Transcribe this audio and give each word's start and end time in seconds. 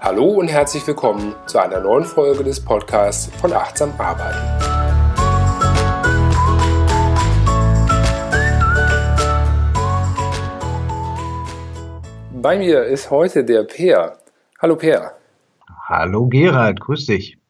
Hallo 0.00 0.24
und 0.24 0.48
herzlich 0.48 0.86
willkommen 0.86 1.34
zu 1.46 1.58
einer 1.58 1.80
neuen 1.80 2.04
Folge 2.04 2.44
des 2.44 2.62
Podcasts 2.62 3.34
von 3.40 3.52
Achtsam 3.52 3.92
Arbeiten. 3.98 4.38
Bei 12.42 12.58
mir 12.58 12.84
ist 12.84 13.10
heute 13.10 13.44
der 13.44 13.62
Peer. 13.62 14.18
Hallo 14.60 14.76
Peer. 14.76 15.12
Hallo 15.88 16.26
Gerald, 16.26 16.80
grüß 16.80 17.06
dich. 17.06 17.41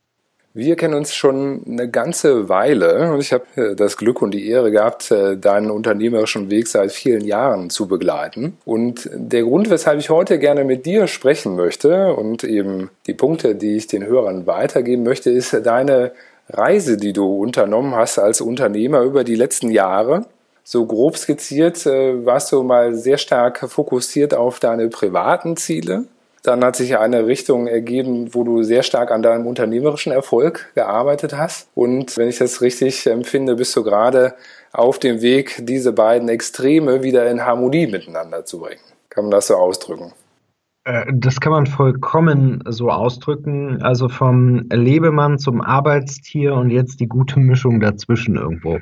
Wir 0.54 0.76
kennen 0.76 0.92
uns 0.92 1.14
schon 1.14 1.62
eine 1.66 1.88
ganze 1.88 2.50
Weile 2.50 3.10
und 3.10 3.20
ich 3.20 3.32
habe 3.32 3.44
äh, 3.56 3.74
das 3.74 3.96
Glück 3.96 4.20
und 4.20 4.32
die 4.32 4.48
Ehre 4.50 4.70
gehabt, 4.70 5.10
äh, 5.10 5.38
deinen 5.38 5.70
unternehmerischen 5.70 6.50
Weg 6.50 6.68
seit 6.68 6.92
vielen 6.92 7.24
Jahren 7.24 7.70
zu 7.70 7.88
begleiten. 7.88 8.58
Und 8.66 9.08
der 9.14 9.44
Grund, 9.44 9.70
weshalb 9.70 9.98
ich 9.98 10.10
heute 10.10 10.38
gerne 10.38 10.64
mit 10.64 10.84
dir 10.84 11.06
sprechen 11.06 11.56
möchte 11.56 12.12
und 12.12 12.44
eben 12.44 12.90
die 13.06 13.14
Punkte, 13.14 13.54
die 13.54 13.76
ich 13.76 13.86
den 13.86 14.04
Hörern 14.04 14.46
weitergeben 14.46 15.04
möchte, 15.04 15.30
ist 15.30 15.58
deine 15.64 16.12
Reise, 16.50 16.98
die 16.98 17.14
du 17.14 17.24
unternommen 17.34 17.94
hast 17.94 18.18
als 18.18 18.42
Unternehmer 18.42 19.00
über 19.00 19.24
die 19.24 19.36
letzten 19.36 19.70
Jahre. 19.70 20.26
So 20.64 20.84
grob 20.84 21.16
skizziert 21.16 21.86
äh, 21.86 22.26
warst 22.26 22.52
du 22.52 22.62
mal 22.62 22.94
sehr 22.94 23.16
stark 23.16 23.70
fokussiert 23.70 24.34
auf 24.34 24.60
deine 24.60 24.88
privaten 24.88 25.56
Ziele 25.56 26.04
dann 26.42 26.64
hat 26.64 26.76
sich 26.76 26.98
eine 26.98 27.26
Richtung 27.26 27.68
ergeben, 27.68 28.34
wo 28.34 28.42
du 28.42 28.62
sehr 28.62 28.82
stark 28.82 29.12
an 29.12 29.22
deinem 29.22 29.46
unternehmerischen 29.46 30.12
Erfolg 30.12 30.72
gearbeitet 30.74 31.36
hast. 31.36 31.68
Und 31.74 32.16
wenn 32.16 32.28
ich 32.28 32.38
das 32.38 32.60
richtig 32.60 33.06
empfinde, 33.06 33.54
bist 33.54 33.76
du 33.76 33.84
gerade 33.84 34.34
auf 34.72 34.98
dem 34.98 35.22
Weg, 35.22 35.60
diese 35.60 35.92
beiden 35.92 36.28
Extreme 36.28 37.02
wieder 37.02 37.30
in 37.30 37.44
Harmonie 37.44 37.86
miteinander 37.86 38.44
zu 38.44 38.58
bringen. 38.58 38.80
Kann 39.08 39.24
man 39.24 39.30
das 39.30 39.46
so 39.46 39.54
ausdrücken? 39.54 40.12
Äh, 40.84 41.04
das 41.14 41.40
kann 41.40 41.52
man 41.52 41.66
vollkommen 41.66 42.62
so 42.66 42.90
ausdrücken. 42.90 43.80
Also 43.82 44.08
vom 44.08 44.66
Lebemann 44.72 45.38
zum 45.38 45.60
Arbeitstier 45.60 46.54
und 46.54 46.70
jetzt 46.70 46.98
die 46.98 47.08
gute 47.08 47.38
Mischung 47.38 47.78
dazwischen 47.78 48.36
irgendwo. 48.36 48.78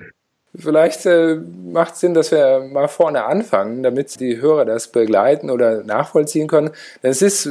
Vielleicht 0.54 1.06
äh, 1.06 1.36
macht 1.36 1.94
es 1.94 2.00
Sinn, 2.00 2.14
dass 2.14 2.32
wir 2.32 2.60
mal 2.60 2.88
vorne 2.88 3.24
anfangen, 3.24 3.82
damit 3.82 4.18
die 4.18 4.40
Hörer 4.40 4.64
das 4.64 4.88
begleiten 4.88 5.48
oder 5.48 5.84
nachvollziehen 5.84 6.48
können. 6.48 6.70
Denn 7.02 7.12
es 7.12 7.22
ist 7.22 7.48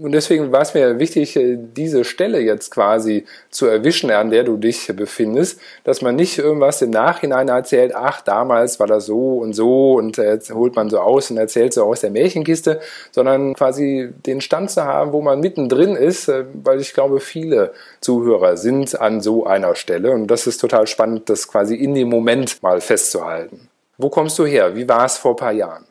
und 0.00 0.12
deswegen 0.12 0.52
war 0.52 0.62
es 0.62 0.74
mir 0.74 0.98
wichtig, 0.98 1.36
äh, 1.36 1.58
diese 1.58 2.04
Stelle 2.04 2.40
jetzt 2.40 2.70
quasi 2.70 3.24
zu 3.50 3.66
erwischen, 3.66 4.10
an 4.10 4.30
der 4.30 4.44
du 4.44 4.56
dich 4.56 4.92
befindest, 4.94 5.60
dass 5.84 6.02
man 6.02 6.16
nicht 6.16 6.38
irgendwas 6.38 6.82
im 6.82 6.90
Nachhinein 6.90 7.48
erzählt, 7.48 7.92
ach, 7.94 8.20
damals 8.20 8.78
war 8.78 8.86
das 8.86 9.06
so 9.06 9.38
und 9.38 9.54
so 9.54 9.94
und 9.94 10.16
jetzt 10.16 10.52
holt 10.52 10.76
man 10.76 10.88
so 10.88 11.00
aus 11.00 11.30
und 11.30 11.36
erzählt 11.36 11.74
so 11.74 11.84
aus 11.84 12.00
der 12.00 12.10
Märchenkiste, 12.10 12.80
sondern 13.10 13.54
quasi 13.54 14.10
den 14.24 14.40
Stand 14.40 14.70
zu 14.70 14.84
haben, 14.84 15.12
wo 15.12 15.20
man 15.20 15.40
mittendrin 15.40 15.96
ist, 15.96 16.28
äh, 16.28 16.44
weil 16.54 16.80
ich 16.80 16.94
glaube, 16.94 17.20
viele 17.20 17.72
Zuhörer 18.00 18.56
sind 18.56 19.00
an 19.00 19.20
so 19.20 19.46
einer 19.46 19.74
Stelle 19.74 20.12
und 20.12 20.28
das 20.28 20.46
ist 20.46 20.58
total 20.58 20.86
spannend, 20.86 21.28
das 21.28 21.48
quasi 21.48 21.74
in 21.74 21.94
dem 21.94 22.08
Moment 22.08 22.62
mal 22.62 22.80
festzuhalten. 22.80 23.68
Wo 23.96 24.08
kommst 24.10 24.38
du 24.38 24.46
her? 24.46 24.76
Wie 24.76 24.88
war 24.88 25.04
es 25.04 25.18
vor 25.18 25.32
ein 25.32 25.36
paar 25.36 25.52
Jahren? 25.52 25.84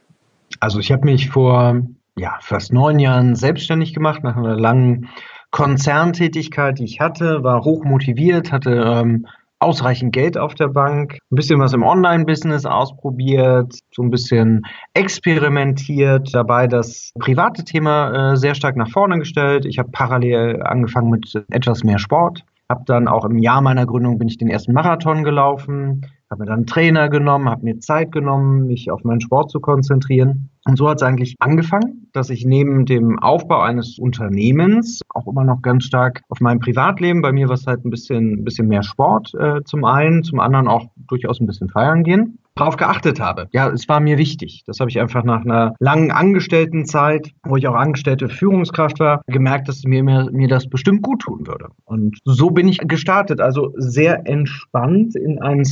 Also 0.62 0.80
ich 0.80 0.92
habe 0.92 1.04
mich 1.04 1.30
vor 1.30 1.82
ja, 2.18 2.38
fast 2.42 2.74
neun 2.74 3.00
Jahren 3.00 3.36
selbstständig 3.36 3.94
gemacht, 3.94 4.24
nach 4.24 4.36
einer 4.36 4.56
langen 4.56 5.10
Konzerntätigkeit, 5.52 6.80
die 6.80 6.86
ich 6.86 7.00
hatte, 7.00 7.44
war 7.44 7.64
hoch 7.64 7.86
motiviert, 7.86 8.52
hatte 8.52 8.72
ähm, 8.72 9.28
ausreichend 9.60 10.14
Geld 10.14 10.38
auf 10.38 10.54
der 10.56 10.68
Bank, 10.68 11.18
ein 11.32 11.36
bisschen 11.36 11.60
was 11.60 11.74
im 11.74 11.84
Online-Business 11.84 12.66
ausprobiert, 12.66 13.80
so 13.92 14.04
ein 14.04 14.12
bisschen 14.12 14.66
experimentiert, 14.94 16.34
dabei 16.34 16.68
das 16.68 17.12
private 17.20 17.64
Thema 17.64 18.34
äh, 18.34 18.38
sehr 18.38 18.56
stark 18.56 18.76
nach 18.76 18.90
vorne 18.90 19.18
gestellt. 19.20 19.66
Ich 19.66 19.80
habe 19.80 19.90
parallel 19.92 20.62
angefangen 20.64 21.10
mit 21.10 21.34
etwas 21.50 21.84
mehr 21.84 21.98
Sport, 21.98 22.44
habe 22.70 22.84
dann 22.86 23.08
auch 23.08 23.26
im 23.26 23.38
Jahr 23.38 23.62
meiner 23.62 23.86
Gründung 23.86 24.20
bin 24.20 24.28
ich 24.28 24.38
den 24.38 24.50
ersten 24.50 24.74
Marathon 24.74 25.24
gelaufen, 25.24 26.06
habe 26.30 26.42
mir 26.42 26.46
dann 26.48 26.58
einen 26.58 26.66
Trainer 26.68 27.10
genommen, 27.10 27.50
habe 27.50 27.64
mir 27.64 27.80
Zeit 27.80 28.12
genommen, 28.12 28.68
mich 28.68 28.92
auf 28.92 29.04
meinen 29.04 29.22
Sport 29.22 29.52
zu 29.52 29.60
konzentrieren. 29.60 30.50
Und 30.66 30.78
so 30.78 30.90
hat 30.90 30.98
es 30.98 31.04
eigentlich 31.04 31.36
angefangen, 31.40 32.10
dass 32.12 32.30
ich 32.30 32.46
neben 32.46 32.86
dem 32.86 33.20
Aufbau 33.20 33.62
eines 33.62 33.98
Unternehmens 34.00 35.02
auch 35.14 35.28
immer 35.28 35.46
noch 35.46 35.62
ganz 35.62 35.86
stark 35.86 36.22
auf 36.28 36.42
meinem 36.42 36.60
Privatleben, 36.60 37.22
bei 37.22 37.32
mir 37.32 37.48
war 37.48 37.56
es 37.56 37.66
halt 37.66 37.86
ein 37.86 37.90
bisschen, 37.90 38.34
ein 38.34 38.44
bisschen 38.44 38.68
mehr 38.68 38.84
Sport 38.84 39.34
äh, 39.36 39.64
zum 39.64 39.86
einen, 39.86 40.24
zum 40.24 40.40
anderen 40.40 40.68
auch 40.68 40.88
durchaus 40.98 41.40
ein 41.40 41.48
bisschen 41.48 41.70
feiern 41.70 42.04
gehen 42.04 42.40
drauf 42.58 42.78
geachtet 42.78 43.20
habe. 43.20 43.48
Ja, 43.52 43.70
es 43.70 43.88
war 43.88 44.00
mir 44.00 44.18
wichtig. 44.18 44.64
Das 44.66 44.80
habe 44.80 44.90
ich 44.90 45.00
einfach 45.00 45.24
nach 45.24 45.46
einer 45.46 45.76
langen 45.80 46.12
Angestelltenzeit, 46.12 47.32
wo 47.44 47.56
ich 47.56 47.68
auch 47.68 47.76
angestellte 47.76 48.30
Führungskraft 48.30 49.00
war, 49.00 49.22
gemerkt, 49.28 49.68
dass 49.68 49.84
mir, 49.84 50.04
mir, 50.04 50.30
mir 50.32 50.48
das 50.48 50.68
bestimmt 50.68 51.02
gut 51.02 51.22
tun 51.22 51.48
würde. 51.48 51.70
Und 51.86 52.18
so 52.26 52.50
bin 52.50 52.68
ich 52.68 52.80
gestartet, 52.80 53.40
also 53.40 53.74
sehr 53.78 54.28
entspannt 54.28 55.16
in 55.16 55.42
ein 55.42 55.66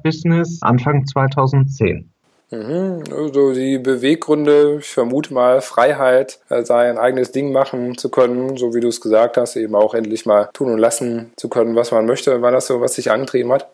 Startup-Business 0.00 0.58
Anfang 0.62 1.06
2010. 1.06 2.10
Mhm, 2.50 3.04
also 3.16 3.52
die 3.52 3.78
Beweggründe, 3.78 4.78
ich 4.80 4.88
vermute 4.88 5.32
mal 5.32 5.60
Freiheit, 5.60 6.40
äh, 6.48 6.64
sei 6.64 6.90
ein 6.90 6.98
eigenes 6.98 7.30
Ding 7.30 7.52
machen 7.52 7.96
zu 7.96 8.10
können, 8.10 8.56
so 8.56 8.74
wie 8.74 8.80
du 8.80 8.88
es 8.88 9.00
gesagt 9.00 9.36
hast, 9.36 9.54
eben 9.56 9.76
auch 9.76 9.94
endlich 9.94 10.26
mal 10.26 10.48
tun 10.52 10.72
und 10.72 10.78
lassen 10.78 11.30
zu 11.36 11.48
können, 11.48 11.76
was 11.76 11.92
man 11.92 12.06
möchte. 12.06 12.42
War 12.42 12.50
das 12.50 12.66
so, 12.66 12.80
was 12.80 12.94
dich 12.94 13.10
angetrieben 13.10 13.52
hat? 13.52 13.68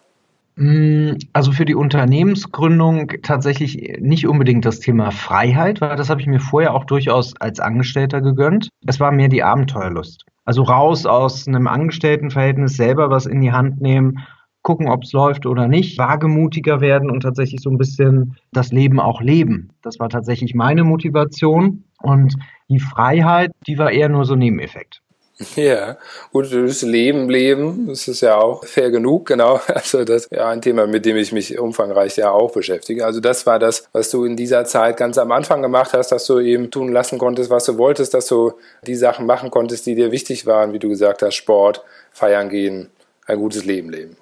Mm, 0.56 1.12
also 1.32 1.52
für 1.52 1.64
die 1.64 1.74
Unternehmensgründung 1.74 3.12
tatsächlich 3.22 3.98
nicht 4.00 4.26
unbedingt 4.26 4.66
das 4.66 4.80
Thema 4.80 5.10
Freiheit, 5.10 5.80
weil 5.80 5.96
das 5.96 6.10
habe 6.10 6.20
ich 6.20 6.26
mir 6.26 6.40
vorher 6.40 6.74
auch 6.74 6.84
durchaus 6.84 7.34
als 7.40 7.60
Angestellter 7.60 8.20
gegönnt. 8.20 8.68
Es 8.86 9.00
war 9.00 9.10
mehr 9.10 9.28
die 9.28 9.42
Abenteuerlust. 9.42 10.26
Also 10.44 10.62
raus 10.62 11.06
aus 11.06 11.48
einem 11.48 11.66
Angestelltenverhältnis 11.66 12.76
selber 12.76 13.08
was 13.08 13.24
in 13.24 13.40
die 13.40 13.52
Hand 13.52 13.80
nehmen, 13.80 14.18
gucken, 14.66 14.88
ob 14.88 15.04
es 15.04 15.12
läuft 15.12 15.46
oder 15.46 15.68
nicht, 15.68 15.96
wagemutiger 15.96 16.80
werden 16.80 17.08
und 17.08 17.20
tatsächlich 17.20 17.60
so 17.62 17.70
ein 17.70 17.78
bisschen 17.78 18.36
das 18.52 18.72
Leben 18.72 18.98
auch 18.98 19.20
leben. 19.20 19.70
Das 19.80 20.00
war 20.00 20.08
tatsächlich 20.08 20.56
meine 20.56 20.82
Motivation 20.82 21.84
und 22.02 22.34
die 22.68 22.80
Freiheit, 22.80 23.52
die 23.68 23.78
war 23.78 23.92
eher 23.92 24.08
nur 24.08 24.24
so 24.24 24.32
ein 24.32 24.40
Nebeneffekt. 24.40 25.02
Ja, 25.54 25.98
gut, 26.32 26.52
das 26.52 26.82
Leben, 26.82 27.28
Leben, 27.28 27.86
das 27.86 28.08
ist 28.08 28.22
ja 28.22 28.38
auch 28.38 28.64
fair 28.64 28.90
genug, 28.90 29.26
genau. 29.26 29.60
Also 29.68 30.02
das 30.02 30.24
ist 30.24 30.32
ja 30.32 30.48
ein 30.48 30.62
Thema, 30.62 30.88
mit 30.88 31.04
dem 31.04 31.16
ich 31.16 31.30
mich 31.30 31.56
umfangreich 31.56 32.16
ja 32.16 32.32
auch 32.32 32.50
beschäftige. 32.50 33.06
Also 33.06 33.20
das 33.20 33.46
war 33.46 33.60
das, 33.60 33.86
was 33.92 34.10
du 34.10 34.24
in 34.24 34.34
dieser 34.34 34.64
Zeit 34.64 34.96
ganz 34.96 35.16
am 35.16 35.30
Anfang 35.30 35.62
gemacht 35.62 35.92
hast, 35.92 36.10
dass 36.10 36.26
du 36.26 36.40
eben 36.40 36.72
tun 36.72 36.90
lassen 36.92 37.18
konntest, 37.20 37.50
was 37.50 37.66
du 37.66 37.78
wolltest, 37.78 38.14
dass 38.14 38.26
du 38.26 38.54
die 38.84 38.96
Sachen 38.96 39.26
machen 39.26 39.52
konntest, 39.52 39.86
die 39.86 39.94
dir 39.94 40.10
wichtig 40.10 40.44
waren, 40.44 40.72
wie 40.72 40.80
du 40.80 40.88
gesagt 40.88 41.22
hast, 41.22 41.36
Sport, 41.36 41.84
feiern 42.10 42.48
gehen, 42.48 42.90
ein 43.26 43.38
gutes 43.38 43.64
Leben 43.64 43.90
leben. 43.90 44.16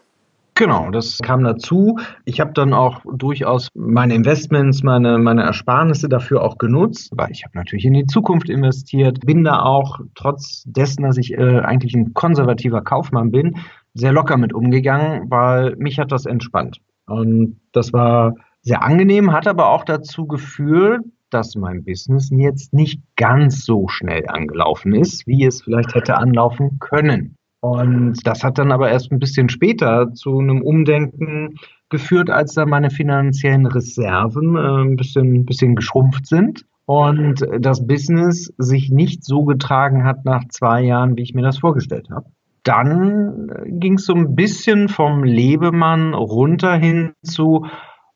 Genau, 0.56 0.90
das 0.90 1.18
kam 1.18 1.42
dazu. 1.42 1.98
Ich 2.24 2.38
habe 2.38 2.52
dann 2.52 2.72
auch 2.72 3.00
durchaus 3.12 3.68
meine 3.74 4.14
Investments, 4.14 4.84
meine, 4.84 5.18
meine 5.18 5.42
Ersparnisse 5.42 6.08
dafür 6.08 6.42
auch 6.42 6.58
genutzt, 6.58 7.10
weil 7.16 7.32
ich 7.32 7.44
habe 7.44 7.58
natürlich 7.58 7.84
in 7.84 7.94
die 7.94 8.06
Zukunft 8.06 8.48
investiert, 8.48 9.18
bin 9.26 9.42
da 9.42 9.62
auch 9.62 9.98
trotz 10.14 10.62
dessen, 10.66 11.02
dass 11.02 11.16
ich 11.16 11.32
äh, 11.34 11.58
eigentlich 11.58 11.94
ein 11.94 12.14
konservativer 12.14 12.82
Kaufmann 12.82 13.32
bin, 13.32 13.56
sehr 13.94 14.12
locker 14.12 14.36
mit 14.36 14.52
umgegangen, 14.52 15.28
weil 15.28 15.74
mich 15.76 15.98
hat 15.98 16.12
das 16.12 16.24
entspannt. 16.24 16.78
Und 17.06 17.60
das 17.72 17.92
war 17.92 18.34
sehr 18.62 18.84
angenehm, 18.84 19.32
hat 19.32 19.48
aber 19.48 19.70
auch 19.70 19.84
dazu 19.84 20.28
geführt, 20.28 21.02
dass 21.30 21.56
mein 21.56 21.84
Business 21.84 22.30
jetzt 22.30 22.72
nicht 22.72 23.02
ganz 23.16 23.64
so 23.64 23.88
schnell 23.88 24.28
angelaufen 24.28 24.94
ist, 24.94 25.26
wie 25.26 25.44
es 25.44 25.62
vielleicht 25.62 25.96
hätte 25.96 26.16
anlaufen 26.16 26.78
können. 26.78 27.36
Und 27.64 28.26
das 28.26 28.44
hat 28.44 28.58
dann 28.58 28.72
aber 28.72 28.90
erst 28.90 29.10
ein 29.10 29.18
bisschen 29.18 29.48
später 29.48 30.12
zu 30.12 30.38
einem 30.38 30.60
Umdenken 30.60 31.54
geführt, 31.88 32.28
als 32.28 32.52
dann 32.52 32.68
meine 32.68 32.90
finanziellen 32.90 33.64
Reserven 33.64 34.54
äh, 34.54 34.82
ein 34.82 34.96
bisschen, 34.96 35.46
bisschen 35.46 35.74
geschrumpft 35.74 36.26
sind 36.26 36.66
und 36.84 37.40
das 37.58 37.86
Business 37.86 38.52
sich 38.58 38.90
nicht 38.90 39.24
so 39.24 39.44
getragen 39.44 40.04
hat 40.04 40.26
nach 40.26 40.46
zwei 40.48 40.82
Jahren, 40.82 41.16
wie 41.16 41.22
ich 41.22 41.32
mir 41.32 41.40
das 41.40 41.56
vorgestellt 41.56 42.10
habe. 42.10 42.26
Dann 42.64 43.50
ging 43.66 43.94
es 43.94 44.04
so 44.04 44.14
ein 44.14 44.34
bisschen 44.34 44.90
vom 44.90 45.24
Lebemann 45.24 46.12
runter 46.12 46.76
hin 46.76 47.12
zu, 47.22 47.64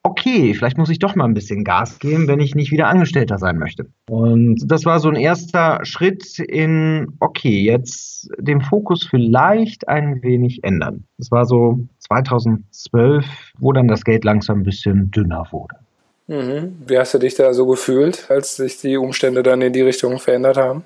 okay, 0.03 0.55
vielleicht 0.55 0.79
muss 0.79 0.91
ich 0.91 0.99
doch 0.99 1.15
mal 1.15 1.25
ein 1.25 1.35
bisschen 1.35 1.65
Gas 1.65 1.99
geben, 1.99 2.29
wenn 2.29 2.41
ich 2.41 2.55
nicht 2.55 2.71
wieder 2.71 2.89
Angestellter 2.89 3.39
sein 3.39 3.59
möchte. 3.59 3.87
Und 4.09 4.61
das 4.67 4.85
war 4.85 5.01
so 5.01 5.09
ein 5.09 5.17
erster 5.17 5.81
Schritt 5.85 6.39
in, 6.39 7.15
okay, 7.21 7.61
jetzt 7.61 8.31
den 8.39 8.61
Fokus 8.61 9.05
vielleicht 9.05 9.89
ein 9.89 10.23
wenig 10.23 10.65
ändern. 10.65 11.05
Das 11.19 11.31
war 11.31 11.47
so 11.47 11.81
2012, 11.99 13.25
wo 13.59 13.73
dann 13.73 13.89
das 13.89 14.05
Geld 14.05 14.25
langsam 14.25 14.61
ein 14.61 14.65
bisschen 14.65 15.11
dünner 15.11 15.47
wurde. 15.51 15.77
Mhm. 16.27 16.77
Wie 16.87 16.99
hast 16.99 17.15
du 17.15 17.19
dich 17.19 17.35
da 17.35 17.53
so 17.53 17.67
gefühlt, 17.67 18.31
als 18.31 18.57
sich 18.57 18.81
die 18.81 18.97
Umstände 18.97 19.43
dann 19.43 19.63
in 19.63 19.73
die 19.73 19.83
Richtung 19.83 20.19
verändert 20.19 20.57
haben? 20.57 20.85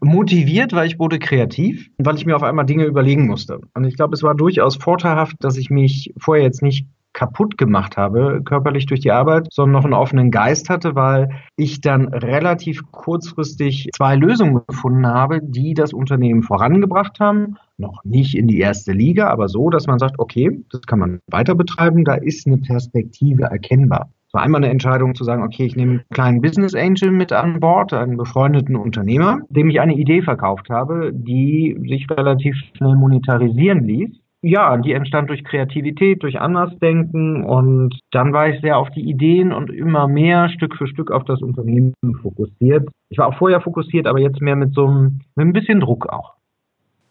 motiviert, 0.00 0.72
weil 0.72 0.86
ich 0.86 0.98
wurde 0.98 1.18
kreativ, 1.18 1.90
weil 1.98 2.16
ich 2.16 2.26
mir 2.26 2.36
auf 2.36 2.42
einmal 2.42 2.66
Dinge 2.66 2.84
überlegen 2.84 3.26
musste. 3.26 3.60
Und 3.74 3.84
ich 3.84 3.96
glaube, 3.96 4.14
es 4.14 4.22
war 4.22 4.34
durchaus 4.34 4.76
vorteilhaft, 4.76 5.36
dass 5.40 5.56
ich 5.56 5.70
mich 5.70 6.12
vorher 6.18 6.44
jetzt 6.44 6.62
nicht 6.62 6.86
kaputt 7.14 7.56
gemacht 7.56 7.96
habe, 7.96 8.42
körperlich 8.44 8.84
durch 8.86 9.00
die 9.00 9.12
Arbeit, 9.12 9.46
sondern 9.50 9.72
noch 9.72 9.84
einen 9.84 9.94
offenen 9.94 10.30
Geist 10.30 10.68
hatte, 10.68 10.94
weil 10.94 11.30
ich 11.56 11.80
dann 11.80 12.08
relativ 12.08 12.82
kurzfristig 12.90 13.88
zwei 13.94 14.16
Lösungen 14.16 14.62
gefunden 14.66 15.06
habe, 15.06 15.40
die 15.42 15.72
das 15.72 15.94
Unternehmen 15.94 16.42
vorangebracht 16.42 17.18
haben. 17.20 17.56
Noch 17.78 18.04
nicht 18.04 18.36
in 18.36 18.46
die 18.46 18.58
erste 18.58 18.92
Liga, 18.92 19.28
aber 19.28 19.48
so, 19.48 19.70
dass 19.70 19.86
man 19.86 19.98
sagt, 19.98 20.18
okay, 20.18 20.62
das 20.70 20.82
kann 20.82 20.98
man 20.98 21.20
weiter 21.30 21.54
betreiben, 21.54 22.04
da 22.04 22.14
ist 22.14 22.46
eine 22.46 22.58
Perspektive 22.58 23.44
erkennbar 23.44 24.10
war 24.34 24.42
einmal 24.42 24.62
eine 24.62 24.70
Entscheidung 24.72 25.14
zu 25.14 25.22
sagen, 25.22 25.44
okay, 25.44 25.64
ich 25.64 25.76
nehme 25.76 25.92
einen 25.92 26.04
kleinen 26.10 26.40
Business 26.40 26.74
Angel 26.74 27.12
mit 27.12 27.32
an 27.32 27.60
Bord, 27.60 27.92
einen 27.92 28.16
befreundeten 28.16 28.74
Unternehmer, 28.74 29.38
dem 29.48 29.70
ich 29.70 29.80
eine 29.80 29.94
Idee 29.94 30.22
verkauft 30.22 30.70
habe, 30.70 31.12
die 31.14 31.76
sich 31.88 32.10
relativ 32.10 32.56
schnell 32.76 32.96
monetarisieren 32.96 33.84
ließ. 33.84 34.10
Ja, 34.46 34.76
die 34.76 34.92
entstand 34.92 35.30
durch 35.30 35.42
Kreativität, 35.42 36.22
durch 36.22 36.38
Andersdenken 36.38 37.44
und 37.44 37.98
dann 38.10 38.34
war 38.34 38.50
ich 38.50 38.60
sehr 38.60 38.76
auf 38.76 38.90
die 38.90 39.00
Ideen 39.00 39.54
und 39.54 39.72
immer 39.72 40.06
mehr 40.06 40.50
Stück 40.50 40.76
für 40.76 40.86
Stück 40.86 41.10
auf 41.10 41.24
das 41.24 41.40
Unternehmen 41.40 41.94
fokussiert. 42.20 42.86
Ich 43.08 43.16
war 43.16 43.28
auch 43.28 43.38
vorher 43.38 43.62
fokussiert, 43.62 44.06
aber 44.06 44.18
jetzt 44.18 44.42
mehr 44.42 44.54
mit 44.54 44.74
so 44.74 44.84
einem, 44.86 45.20
mit 45.34 45.46
ein 45.46 45.52
bisschen 45.54 45.80
Druck 45.80 46.10
auch. 46.10 46.34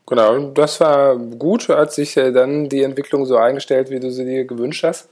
Genau, 0.05 0.51
das 0.51 0.79
war 0.79 1.17
gut, 1.17 1.71
als 1.71 1.95
sich 1.95 2.15
äh, 2.17 2.31
dann 2.31 2.69
die 2.69 2.83
Entwicklung 2.83 3.25
so 3.25 3.35
eingestellt, 3.35 3.89
wie 3.89 3.99
du 3.99 4.11
sie 4.11 4.25
dir 4.25 4.45
gewünscht 4.45 4.83
hast. 4.83 5.09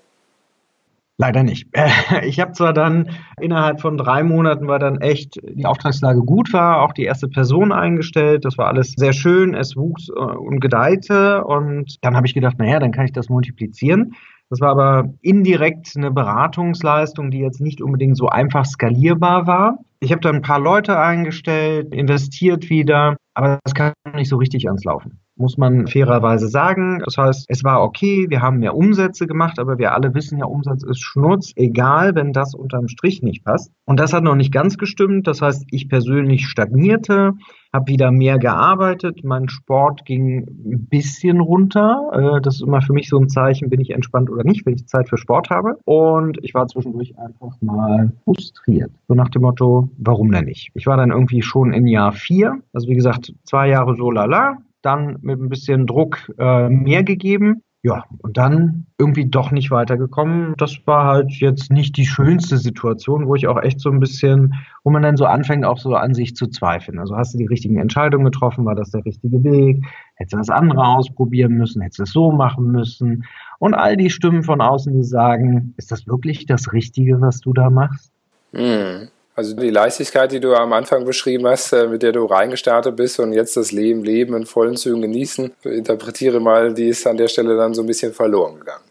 Leider 1.22 1.44
nicht. 1.44 1.68
Ich 2.24 2.40
habe 2.40 2.52
zwar 2.54 2.74
dann 2.74 3.10
innerhalb 3.40 3.80
von 3.80 3.96
drei 3.98 4.24
Monaten 4.24 4.68
war 4.68 4.80
dann 4.80 5.00
echt 5.02 5.40
die 5.44 5.66
Auftragslage 5.66 6.22
gut 6.22 6.52
war, 6.52 6.82
auch 6.82 6.94
die 6.94 7.04
erste 7.04 7.28
Person 7.28 7.72
eingestellt. 7.72 8.44
Das 8.44 8.58
war 8.58 8.68
alles 8.68 8.94
sehr 8.98 9.14
schön. 9.14 9.54
Es 9.54 9.76
wuchs 9.76 10.10
äh, 10.10 10.20
und 10.20 10.60
gedeihte 10.60 11.44
und 11.44 11.98
dann 12.02 12.16
habe 12.16 12.26
ich 12.26 12.34
gedacht, 12.34 12.58
naja, 12.58 12.80
dann 12.80 12.92
kann 12.92 13.06
ich 13.06 13.12
das 13.12 13.30
multiplizieren. 13.30 14.16
Das 14.50 14.62
war 14.62 14.72
aber 14.72 15.14
indirekt 15.22 15.94
eine 15.96 16.10
Beratungsleistung, 16.10 17.30
die 17.30 17.40
jetzt 17.40 17.62
nicht 17.62 17.82
unbedingt 17.82 18.18
so 18.18 18.28
einfach 18.28 18.66
skalierbar 18.66 19.46
war. 19.46 19.78
Ich 20.00 20.12
habe 20.12 20.22
dann 20.22 20.38
ein 20.38 20.42
paar 20.42 20.60
Leute 20.60 20.98
eingestellt, 20.98 21.94
investiert 21.94 22.70
wieder, 22.72 23.16
aber 23.36 23.60
das 23.64 23.76
kam 23.76 23.94
nicht 24.16 24.30
so 24.30 24.38
richtig 24.38 24.68
ans 24.68 24.84
Laufen 24.84 25.21
muss 25.36 25.58
man 25.58 25.88
fairerweise 25.88 26.48
sagen. 26.48 27.02
Das 27.06 27.18
heißt, 27.18 27.46
es 27.48 27.64
war 27.64 27.82
okay, 27.82 28.28
wir 28.30 28.42
haben 28.42 28.60
mehr 28.60 28.76
Umsätze 28.76 29.28
gemacht, 29.28 29.60
aber 29.60 29.78
wir 29.78 29.94
alle 29.94 30.14
wissen 30.14 30.38
ja, 30.38 30.46
Umsatz 30.46 30.84
ist 30.84 31.02
Schnurz, 31.02 31.52
egal, 31.56 32.16
wenn 32.16 32.34
das 32.34 32.54
unterm 32.54 32.88
Strich 32.88 33.22
nicht 33.22 33.44
passt. 33.44 33.72
Und 33.86 34.00
das 34.00 34.14
hat 34.14 34.24
noch 34.24 34.36
nicht 34.36 34.54
ganz 34.54 34.78
gestimmt. 34.78 35.28
Das 35.28 35.42
heißt, 35.42 35.66
ich 35.72 35.90
persönlich 35.90 36.48
stagnierte, 36.48 37.34
habe 37.74 37.88
wieder 37.88 38.12
mehr 38.12 38.38
gearbeitet, 38.38 39.24
mein 39.24 39.48
Sport 39.48 40.06
ging 40.06 40.46
ein 40.66 40.88
bisschen 40.90 41.40
runter. 41.40 42.10
Äh, 42.14 42.42
das 42.42 42.56
ist 42.56 42.64
immer 42.64 42.82
für 42.82 42.94
mich 42.94 43.08
so 43.08 43.18
ein 43.18 43.30
Zeichen, 43.30 43.70
bin 43.70 43.80
ich 43.80 43.92
entspannt 43.92 44.30
oder 44.30 44.44
nicht, 44.44 44.66
wenn 44.66 44.74
ich 44.74 44.88
Zeit 44.88 45.10
für 45.10 45.18
Sport 45.18 45.50
habe. 45.50 45.78
Und 45.86 46.38
ich 46.42 46.54
war 46.54 46.68
zwischendurch 46.68 47.18
einfach 47.18 47.56
mal 47.62 48.12
frustriert. 48.26 48.92
So 49.08 49.14
nach 49.14 49.30
dem 49.30 49.44
Motto, 49.44 49.90
warum 49.98 50.32
denn 50.32 50.46
nicht? 50.46 50.70
Ich 50.74 50.86
war 50.86 50.98
dann 50.98 51.12
irgendwie 51.12 51.42
schon 51.42 51.74
in 51.74 51.88
Jahr 51.88 52.12
vier, 52.12 52.60
also 52.74 52.90
wie 52.90 52.96
gesagt, 52.96 53.34
zwei 53.44 53.70
Jahre 53.70 53.96
so 53.96 54.12
lala, 54.12 54.58
dann 54.82 55.18
mit 55.22 55.40
ein 55.40 55.50
bisschen 55.50 55.88
Druck 55.88 56.32
äh, 56.38 56.70
mehr 56.70 57.04
gegeben. 57.04 57.64
Ja, 57.84 58.06
und 58.20 58.38
dann 58.38 58.86
irgendwie 59.00 59.26
doch 59.26 59.50
nicht 59.50 59.72
weitergekommen. 59.72 60.54
Das 60.58 60.86
war 60.86 61.06
halt 61.06 61.32
jetzt 61.32 61.72
nicht 61.72 61.98
die 61.98 62.06
schönste 62.06 62.60
Situation, 62.60 63.26
wo 63.26 63.34
ich 63.34 63.48
auch 63.48 63.60
echt 63.60 63.80
so 63.80 63.90
ein 63.90 64.00
bisschen, 64.00 64.54
wo 64.84 64.92
man 64.92 65.02
dann 65.02 65.18
so 65.18 65.26
anfängt, 65.26 65.66
auch 65.66 65.80
so 65.80 65.96
an 65.96 66.14
sich 66.14 66.36
zu 66.36 66.46
zweifeln. 66.46 67.00
Also 67.00 67.18
hast 67.18 67.34
du 67.34 67.40
die 67.40 67.48
richtigen 67.48 67.80
Entscheidungen 67.80 68.26
getroffen? 68.26 68.66
War 68.66 68.76
das 68.76 68.92
der 68.92 69.04
richtige 69.04 69.44
Weg? 69.44 69.84
Hättest 70.14 70.34
du 70.34 70.38
das 70.38 70.52
andere 70.52 70.86
ausprobieren 70.86 71.54
müssen? 71.54 71.82
Hättest 71.82 72.00
du 72.00 72.04
es 72.04 72.12
so 72.12 72.32
machen 72.32 72.72
müssen? 72.72 73.26
Und 73.58 73.74
all 73.74 73.98
die 73.98 74.12
Stimmen 74.12 74.44
von 74.44 74.62
außen, 74.62 74.94
die 74.94 75.04
sagen, 75.04 75.74
ist 75.78 75.92
das 75.92 76.06
wirklich 76.06 76.46
das 76.46 76.74
Richtige, 76.74 77.20
was 77.20 77.40
du 77.40 77.52
da 77.52 77.72
machst? 77.72 78.14
Mhm. 78.52 79.10
Also 79.42 79.56
die 79.56 79.72
Leichtigkeit, 79.72 80.32
die 80.32 80.40
du 80.40 80.54
am 80.54 80.72
Anfang 80.72 81.04
beschrieben 81.04 81.48
hast, 81.48 81.74
äh, 81.74 81.88
mit 81.88 82.04
der 82.04 82.12
du 82.12 82.26
reingestartet 82.26 82.96
bist 82.96 83.20
und 83.20 83.34
jetzt 83.34 83.58
das 83.58 83.72
Leben, 83.72 84.04
Leben 84.04 84.36
in 84.36 84.46
vollen 84.46 84.76
Zügen 84.76 85.02
genießen, 85.02 85.52
interpretiere 85.64 86.40
mal, 86.40 86.76
die 86.76 86.90
ist 86.90 87.08
an 87.08 87.18
der 87.18 87.28
Stelle 87.28 87.58
dann 87.58 87.74
so 87.74 87.82
ein 87.82 87.88
bisschen 87.88 88.14
verloren 88.14 88.60
gegangen. 88.60 88.84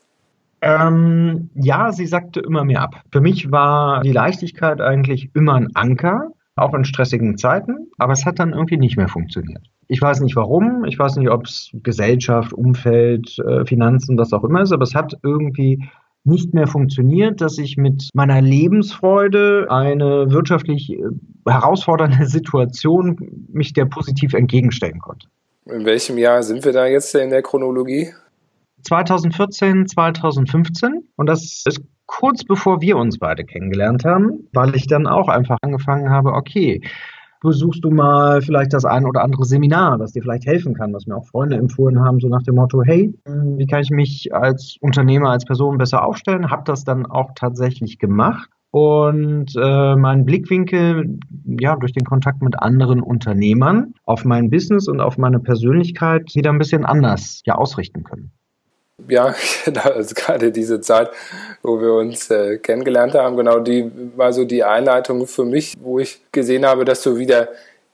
Ähm, 0.61 1.51
ja, 1.55 1.93
sie 1.93 2.07
sagte 2.07 2.41
immer 2.41 2.65
mehr 2.65 2.83
ab. 2.83 2.97
Für 3.13 3.21
mich 3.21 3.53
war 3.53 4.01
die 4.01 4.11
Leichtigkeit 4.11 4.81
eigentlich 4.81 5.31
immer 5.35 5.55
ein 5.55 5.69
Anker, 5.75 6.33
auch 6.57 6.75
in 6.75 6.85
stressigen 6.85 7.39
Zeiten, 7.39 7.87
aber 7.97 8.13
es 8.13 8.27
hat 8.27 8.41
dann 8.41 8.53
irgendwie 8.53 8.77
nicht 8.77 8.97
mehr 8.97 9.09
funktioniert. 9.09 9.63
Ich 9.87 10.03
weiß 10.03 10.19
nicht 10.19 10.35
warum, 10.35 10.85
ich 10.85 10.99
weiß 10.99 11.15
nicht, 11.15 11.31
ob 11.31 11.45
es 11.45 11.71
Gesellschaft, 11.85 12.53
Umfeld, 12.53 13.39
äh, 13.39 13.65
Finanzen, 13.67 14.19
was 14.19 14.33
auch 14.33 14.43
immer 14.43 14.63
ist, 14.63 14.73
aber 14.73 14.83
es 14.83 14.97
hat 14.97 15.17
irgendwie 15.23 15.89
nicht 16.25 16.55
mehr 16.55 16.67
funktioniert, 16.67 17.41
dass 17.41 17.59
ich 17.59 17.77
mit 17.77 18.09
meiner 18.15 18.41
Lebensfreude 18.41 19.67
eine 19.71 20.31
wirtschaftlich 20.31 20.91
äh, 20.91 21.03
herausfordernde 21.47 22.27
Situation 22.27 23.47
mich 23.53 23.73
der 23.73 23.87
positiv 23.87 24.35
entgegenstellen 24.35 24.99
konnte. 24.99 25.29
In 25.67 25.85
welchem 25.85 26.19
Jahr 26.19 26.43
sind 26.43 26.65
wir 26.65 26.73
da 26.73 26.87
jetzt 26.87 27.15
in 27.15 27.31
der 27.31 27.43
Chronologie? 27.43 28.09
2014, 28.83 29.87
2015 29.87 31.05
und 31.17 31.27
das 31.27 31.63
ist 31.67 31.83
kurz 32.07 32.45
bevor 32.45 32.81
wir 32.81 32.97
uns 32.97 33.19
beide 33.19 33.45
kennengelernt 33.45 34.05
haben, 34.05 34.49
weil 34.53 34.75
ich 34.75 34.87
dann 34.87 35.07
auch 35.07 35.29
einfach 35.29 35.59
angefangen 35.63 36.11
habe, 36.11 36.33
okay, 36.33 36.81
besuchst 37.41 37.85
du 37.85 37.91
mal 37.91 38.43
vielleicht 38.43 38.73
das 38.73 38.85
ein 38.85 39.07
oder 39.07 39.23
andere 39.23 39.45
Seminar, 39.45 39.99
was 39.99 40.13
dir 40.13 40.23
vielleicht 40.23 40.47
helfen 40.47 40.75
kann, 40.75 40.93
was 40.93 41.07
mir 41.07 41.17
auch 41.17 41.27
Freunde 41.27 41.57
empfohlen 41.57 42.01
haben, 42.01 42.21
so 42.21 42.29
nach 42.29 42.43
dem 42.43 42.57
Motto, 42.57 42.83
hey, 42.83 43.13
wie 43.25 43.67
kann 43.67 43.83
ich 43.83 43.91
mich 43.91 44.35
als 44.35 44.77
Unternehmer, 44.81 45.31
als 45.31 45.45
Person 45.45 45.79
besser 45.79 46.05
aufstellen? 46.05 46.51
Hab 46.51 46.65
das 46.65 46.85
dann 46.85 47.07
auch 47.07 47.31
tatsächlich 47.35 47.99
gemacht 47.99 48.51
und 48.71 49.53
äh, 49.57 49.97
meinen 49.97 50.25
Blickwinkel 50.25 51.19
ja 51.59 51.77
durch 51.77 51.93
den 51.93 52.05
Kontakt 52.05 52.43
mit 52.43 52.59
anderen 52.59 53.01
Unternehmern 53.01 53.95
auf 54.05 54.25
mein 54.25 54.51
Business 54.51 54.87
und 54.87 55.01
auf 55.01 55.19
meine 55.19 55.41
Persönlichkeit 55.41 56.35
wieder 56.35 56.51
ein 56.51 56.59
bisschen 56.59 56.85
anders 56.85 57.43
ja 57.47 57.57
ausrichten 57.57 58.05
können 58.05 58.33
ja, 59.09 59.35
genau, 59.65 59.83
also 59.83 60.15
gerade 60.15 60.53
diese 60.53 60.81
Zeit, 60.81 61.11
wo 61.63 61.81
wir 61.81 61.95
uns 61.95 62.31
äh, 62.31 62.59
kennengelernt 62.59 63.15
haben, 63.15 63.37
genau 63.37 63.61
die 63.61 63.91
war 64.17 64.33
so 64.33 64.45
die 64.45 64.65
Einleitung 64.65 65.27
für 65.27 65.45
mich, 65.45 65.75
wo 65.81 65.99
ich 65.99 66.21
gesehen 66.33 66.67
habe, 66.67 66.85
dass 66.85 67.03
du 67.03 67.17
wieder 67.17 67.49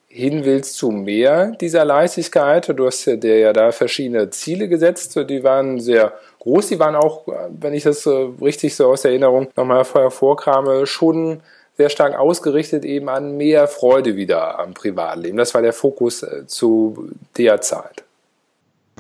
hin 0.09 0.45
willst 0.45 0.77
zu 0.77 0.91
mehr 0.91 1.53
dieser 1.61 1.85
Leichtigkeit. 1.85 2.73
Du 2.77 2.87
hast 2.87 3.05
dir 3.07 3.39
ja 3.39 3.53
da 3.53 3.71
verschiedene 3.71 4.31
Ziele 4.31 4.69
gesetzt, 4.69 5.19
die 5.29 5.45
waren 5.45 5.79
sehr 5.79 6.15
groß, 6.39 6.69
die 6.69 6.79
waren 6.79 6.97
auch, 6.97 7.27
wenn 7.51 7.75
ich 7.75 7.83
das 7.83 8.07
richtig 8.07 8.75
so 8.75 8.87
aus 8.87 9.05
Erinnerung 9.05 9.49
nochmal 9.57 9.85
vorher 9.85 10.11
vorkrame, 10.11 10.87
schon 10.87 11.43
sehr 11.77 11.91
stark 11.91 12.19
ausgerichtet 12.19 12.85
eben 12.85 13.09
an 13.09 13.37
mehr 13.37 13.69
Freude 13.69 14.17
wieder 14.17 14.59
am 14.59 14.73
Privatleben. 14.73 15.37
Das 15.37 15.55
war 15.55 15.63
der 15.63 15.75
Fokus 15.75 16.23
äh, 16.23 16.47
zu 16.47 17.11
der 17.37 17.61
Zeit. 17.61 18.06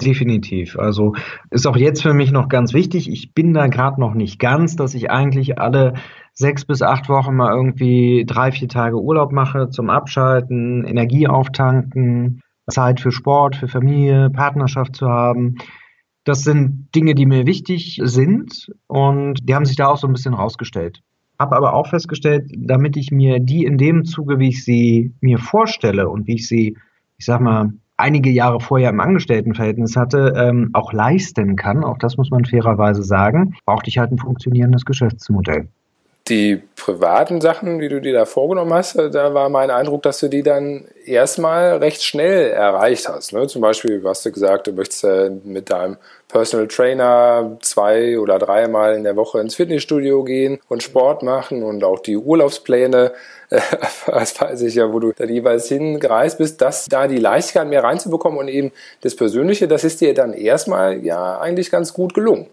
Definitiv. 0.02 0.78
Also 0.78 1.14
ist 1.50 1.66
auch 1.66 1.76
jetzt 1.76 2.02
für 2.02 2.12
mich 2.12 2.30
noch 2.30 2.50
ganz 2.50 2.74
wichtig. 2.74 3.10
Ich 3.10 3.32
bin 3.32 3.54
da 3.54 3.66
gerade 3.66 3.98
noch 3.98 4.12
nicht 4.12 4.38
ganz, 4.38 4.76
dass 4.76 4.94
ich 4.94 5.10
eigentlich 5.10 5.58
alle 5.58 5.94
sechs 6.34 6.66
bis 6.66 6.82
acht 6.82 7.08
Wochen 7.08 7.34
mal 7.34 7.54
irgendwie 7.54 8.24
drei, 8.26 8.52
vier 8.52 8.68
Tage 8.68 9.00
Urlaub 9.00 9.32
mache 9.32 9.70
zum 9.70 9.88
Abschalten, 9.88 10.84
Energie 10.84 11.26
auftanken, 11.26 12.42
Zeit 12.68 13.00
für 13.00 13.10
Sport, 13.10 13.56
für 13.56 13.68
Familie, 13.68 14.28
Partnerschaft 14.28 14.96
zu 14.96 15.08
haben. 15.08 15.56
Das 16.24 16.42
sind 16.42 16.88
Dinge, 16.94 17.14
die 17.14 17.24
mir 17.24 17.46
wichtig 17.46 17.98
sind 18.02 18.70
und 18.88 19.48
die 19.48 19.54
haben 19.54 19.64
sich 19.64 19.76
da 19.76 19.86
auch 19.86 19.96
so 19.96 20.06
ein 20.06 20.12
bisschen 20.12 20.34
rausgestellt. 20.34 21.00
Habe 21.38 21.56
aber 21.56 21.72
auch 21.72 21.86
festgestellt, 21.86 22.50
damit 22.54 22.98
ich 22.98 23.10
mir 23.12 23.40
die 23.40 23.64
in 23.64 23.78
dem 23.78 24.04
Zuge, 24.04 24.38
wie 24.38 24.48
ich 24.48 24.62
sie 24.64 25.14
mir 25.20 25.38
vorstelle 25.38 26.08
und 26.10 26.26
wie 26.26 26.34
ich 26.34 26.48
sie, 26.48 26.76
ich 27.16 27.24
sag 27.24 27.40
mal, 27.40 27.72
einige 27.96 28.30
Jahre 28.30 28.60
vorher 28.60 28.90
im 28.90 29.00
Angestelltenverhältnis 29.00 29.96
hatte, 29.96 30.34
ähm, 30.36 30.70
auch 30.72 30.92
leisten 30.92 31.56
kann, 31.56 31.84
auch 31.84 31.98
das 31.98 32.16
muss 32.16 32.30
man 32.30 32.44
fairerweise 32.44 33.02
sagen, 33.02 33.54
brauchte 33.64 33.88
ich 33.88 33.98
halt 33.98 34.12
ein 34.12 34.18
funktionierendes 34.18 34.84
Geschäftsmodell. 34.84 35.68
Die 36.28 36.60
privaten 36.74 37.40
Sachen, 37.40 37.78
die 37.78 37.88
du 37.88 38.00
dir 38.00 38.12
da 38.12 38.24
vorgenommen 38.24 38.74
hast, 38.74 38.96
äh, 38.96 39.10
da 39.10 39.32
war 39.32 39.48
mein 39.48 39.70
Eindruck, 39.70 40.02
dass 40.02 40.18
du 40.18 40.28
die 40.28 40.42
dann 40.42 40.86
erstmal 41.04 41.76
recht 41.76 42.02
schnell 42.02 42.50
erreicht 42.50 43.08
hast. 43.08 43.32
Ne? 43.32 43.46
Zum 43.46 43.62
Beispiel 43.62 44.02
hast 44.04 44.26
du 44.26 44.32
gesagt, 44.32 44.66
du 44.66 44.72
möchtest 44.72 45.04
mit 45.44 45.70
deinem 45.70 45.98
Personal 46.28 46.66
Trainer 46.66 47.56
zwei 47.60 48.18
oder 48.18 48.40
dreimal 48.40 48.96
in 48.96 49.04
der 49.04 49.14
Woche 49.14 49.40
ins 49.40 49.54
Fitnessstudio 49.54 50.24
gehen 50.24 50.58
und 50.68 50.82
Sport 50.82 51.22
machen 51.22 51.62
und 51.62 51.84
auch 51.84 52.00
die 52.00 52.16
Urlaubspläne, 52.16 53.12
äh, 53.50 53.60
das 54.06 54.40
weiß 54.40 54.62
ich 54.62 54.74
ja, 54.74 54.92
wo 54.92 54.98
du 54.98 55.12
dann 55.12 55.28
jeweils 55.28 55.68
hingereist 55.68 56.38
bist, 56.38 56.60
dass 56.60 56.86
da 56.86 57.06
die 57.06 57.18
Leichtigkeit 57.18 57.68
mehr 57.68 57.84
reinzubekommen 57.84 58.40
und 58.40 58.48
eben 58.48 58.72
das 59.02 59.14
Persönliche, 59.14 59.68
das 59.68 59.84
ist 59.84 60.00
dir 60.00 60.12
dann 60.12 60.32
erstmal 60.32 61.04
ja 61.04 61.38
eigentlich 61.38 61.70
ganz 61.70 61.92
gut 61.92 62.14
gelungen. 62.14 62.48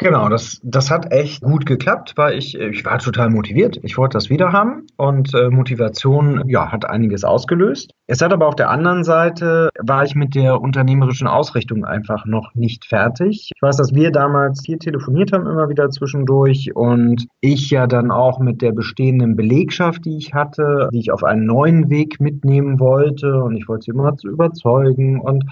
Genau, 0.00 0.28
das, 0.28 0.60
das 0.62 0.92
hat 0.92 1.10
echt 1.10 1.42
gut 1.42 1.66
geklappt, 1.66 2.12
weil 2.14 2.38
ich, 2.38 2.54
ich 2.54 2.84
war 2.84 2.98
total 2.98 3.30
motiviert. 3.30 3.80
Ich 3.82 3.98
wollte 3.98 4.16
das 4.16 4.30
wieder 4.30 4.52
haben 4.52 4.86
und 4.96 5.34
äh, 5.34 5.50
Motivation 5.50 6.44
ja, 6.46 6.70
hat 6.70 6.88
einiges 6.88 7.24
ausgelöst. 7.24 7.90
Es 8.06 8.22
hat 8.22 8.32
aber 8.32 8.46
auf 8.46 8.54
der 8.54 8.70
anderen 8.70 9.02
Seite, 9.02 9.70
war 9.80 10.04
ich 10.04 10.14
mit 10.14 10.36
der 10.36 10.60
unternehmerischen 10.60 11.26
Ausrichtung 11.26 11.84
einfach 11.84 12.26
noch 12.26 12.54
nicht 12.54 12.84
fertig. 12.86 13.50
Ich 13.52 13.60
weiß, 13.60 13.76
dass 13.76 13.92
wir 13.92 14.12
damals 14.12 14.62
hier 14.64 14.78
telefoniert 14.78 15.32
haben, 15.32 15.48
immer 15.48 15.68
wieder 15.68 15.90
zwischendurch 15.90 16.76
und 16.76 17.26
ich 17.40 17.68
ja 17.70 17.88
dann 17.88 18.12
auch 18.12 18.38
mit 18.38 18.62
der 18.62 18.70
bestehenden 18.70 19.34
Belegschaft, 19.34 20.04
die 20.04 20.16
ich 20.16 20.32
hatte, 20.32 20.90
die 20.92 21.00
ich 21.00 21.10
auf 21.10 21.24
einen 21.24 21.44
neuen 21.44 21.90
Weg 21.90 22.20
mitnehmen 22.20 22.78
wollte 22.78 23.42
und 23.42 23.56
ich 23.56 23.66
wollte 23.66 23.86
sie 23.86 23.90
immer 23.90 24.16
zu 24.16 24.28
überzeugen 24.28 25.20
und 25.20 25.44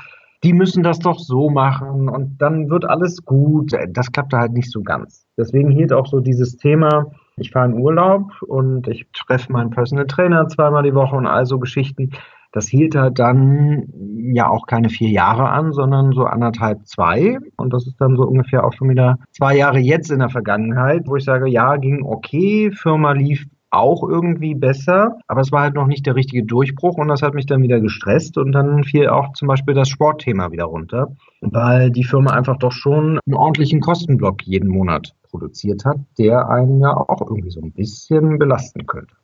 die 0.44 0.52
müssen 0.52 0.82
das 0.82 0.98
doch 0.98 1.18
so 1.18 1.50
machen 1.50 2.08
und 2.08 2.38
dann 2.38 2.68
wird 2.70 2.84
alles 2.84 3.24
gut. 3.24 3.72
Das 3.90 4.12
klappte 4.12 4.38
halt 4.38 4.52
nicht 4.52 4.70
so 4.70 4.82
ganz. 4.82 5.26
Deswegen 5.36 5.70
hielt 5.70 5.92
auch 5.92 6.06
so 6.06 6.20
dieses 6.20 6.56
Thema, 6.56 7.06
ich 7.36 7.50
fahre 7.50 7.70
in 7.70 7.78
Urlaub 7.80 8.30
und 8.42 8.88
ich 8.88 9.06
treffe 9.12 9.52
meinen 9.52 9.70
Personal 9.70 10.06
Trainer 10.06 10.48
zweimal 10.48 10.82
die 10.82 10.94
Woche 10.94 11.16
und 11.16 11.26
all 11.26 11.46
so 11.46 11.58
Geschichten. 11.58 12.10
Das 12.52 12.68
hielt 12.68 12.94
halt 12.94 13.18
dann 13.18 13.88
ja 14.32 14.48
auch 14.48 14.66
keine 14.66 14.88
vier 14.88 15.10
Jahre 15.10 15.50
an, 15.50 15.72
sondern 15.72 16.12
so 16.12 16.24
anderthalb, 16.24 16.86
zwei. 16.86 17.38
Und 17.58 17.74
das 17.74 17.86
ist 17.86 18.00
dann 18.00 18.16
so 18.16 18.22
ungefähr 18.22 18.64
auch 18.64 18.72
schon 18.72 18.88
wieder 18.88 19.18
zwei 19.32 19.56
Jahre 19.56 19.78
jetzt 19.78 20.10
in 20.10 20.20
der 20.20 20.30
Vergangenheit, 20.30 21.02
wo 21.06 21.16
ich 21.16 21.24
sage, 21.24 21.50
ja, 21.50 21.76
ging 21.76 22.02
okay, 22.02 22.70
Firma 22.70 23.12
lief 23.12 23.44
auch 23.76 24.08
irgendwie 24.08 24.54
besser, 24.54 25.18
aber 25.26 25.40
es 25.40 25.52
war 25.52 25.62
halt 25.62 25.74
noch 25.74 25.86
nicht 25.86 26.06
der 26.06 26.14
richtige 26.14 26.44
Durchbruch 26.44 26.96
und 26.96 27.08
das 27.08 27.22
hat 27.22 27.34
mich 27.34 27.46
dann 27.46 27.62
wieder 27.62 27.80
gestresst 27.80 28.38
und 28.38 28.52
dann 28.52 28.84
fiel 28.84 29.08
auch 29.08 29.32
zum 29.34 29.48
Beispiel 29.48 29.74
das 29.74 29.88
Sportthema 29.88 30.50
wieder 30.52 30.64
runter, 30.64 31.14
weil 31.40 31.90
die 31.90 32.04
Firma 32.04 32.32
einfach 32.32 32.58
doch 32.58 32.72
schon 32.72 33.20
einen 33.26 33.34
ordentlichen 33.34 33.80
Kostenblock 33.80 34.42
jeden 34.44 34.68
Monat 34.68 35.14
produziert 35.30 35.84
hat, 35.84 35.98
der 36.18 36.48
einen 36.48 36.80
ja 36.80 36.96
auch 36.96 37.20
irgendwie 37.20 37.50
so 37.50 37.60
ein 37.60 37.72
bisschen 37.72 38.38
belasten 38.38 38.86
könnte. 38.86 39.14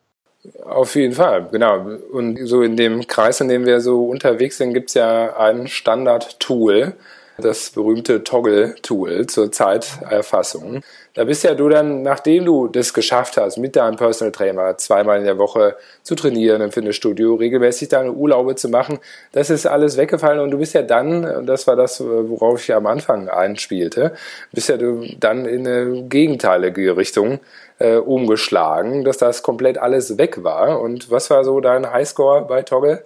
Auf 0.64 0.96
jeden 0.96 1.12
Fall, 1.12 1.48
genau. 1.52 1.86
Und 2.12 2.38
so 2.46 2.62
in 2.62 2.76
dem 2.76 3.06
Kreis, 3.06 3.40
in 3.40 3.48
dem 3.48 3.64
wir 3.64 3.80
so 3.80 4.06
unterwegs 4.06 4.58
sind, 4.58 4.74
gibt 4.74 4.88
es 4.88 4.94
ja 4.94 5.36
ein 5.36 5.68
Standard-Tool, 5.68 6.94
das 7.38 7.70
berühmte 7.70 8.24
Toggle-Tool 8.24 9.26
zur 9.26 9.50
Zeiterfassung. 9.50 10.82
Da 11.14 11.24
bist 11.24 11.44
ja 11.44 11.54
du 11.54 11.68
dann, 11.68 12.02
nachdem 12.02 12.46
du 12.46 12.68
das 12.68 12.94
geschafft 12.94 13.36
hast, 13.36 13.58
mit 13.58 13.76
deinem 13.76 13.96
Personal 13.96 14.32
Trainer 14.32 14.78
zweimal 14.78 15.18
in 15.18 15.24
der 15.24 15.38
Woche 15.38 15.76
zu 16.02 16.14
trainieren 16.14 16.62
im 16.62 16.72
Fitnessstudio, 16.72 17.34
regelmäßig 17.34 17.88
deine 17.90 18.12
Urlaube 18.12 18.54
zu 18.54 18.68
machen, 18.68 18.98
das 19.32 19.50
ist 19.50 19.66
alles 19.66 19.96
weggefallen 19.96 20.40
und 20.40 20.50
du 20.50 20.58
bist 20.58 20.74
ja 20.74 20.82
dann, 20.82 21.24
und 21.24 21.46
das 21.46 21.66
war 21.66 21.76
das, 21.76 22.02
worauf 22.02 22.62
ich 22.62 22.74
am 22.74 22.86
Anfang 22.86 23.28
einspielte, 23.28 24.14
bist 24.52 24.70
ja 24.70 24.78
du 24.78 25.06
dann 25.20 25.44
in 25.44 25.66
eine 25.66 26.04
gegenteilige 26.04 26.96
Richtung 26.96 27.40
äh, 27.78 27.96
umgeschlagen, 27.96 29.04
dass 29.04 29.18
das 29.18 29.42
komplett 29.42 29.76
alles 29.76 30.16
weg 30.16 30.44
war. 30.44 30.80
Und 30.80 31.10
was 31.10 31.28
war 31.30 31.44
so 31.44 31.60
dein 31.60 31.90
Highscore 31.92 32.46
bei 32.46 32.62
Toggle? 32.62 33.04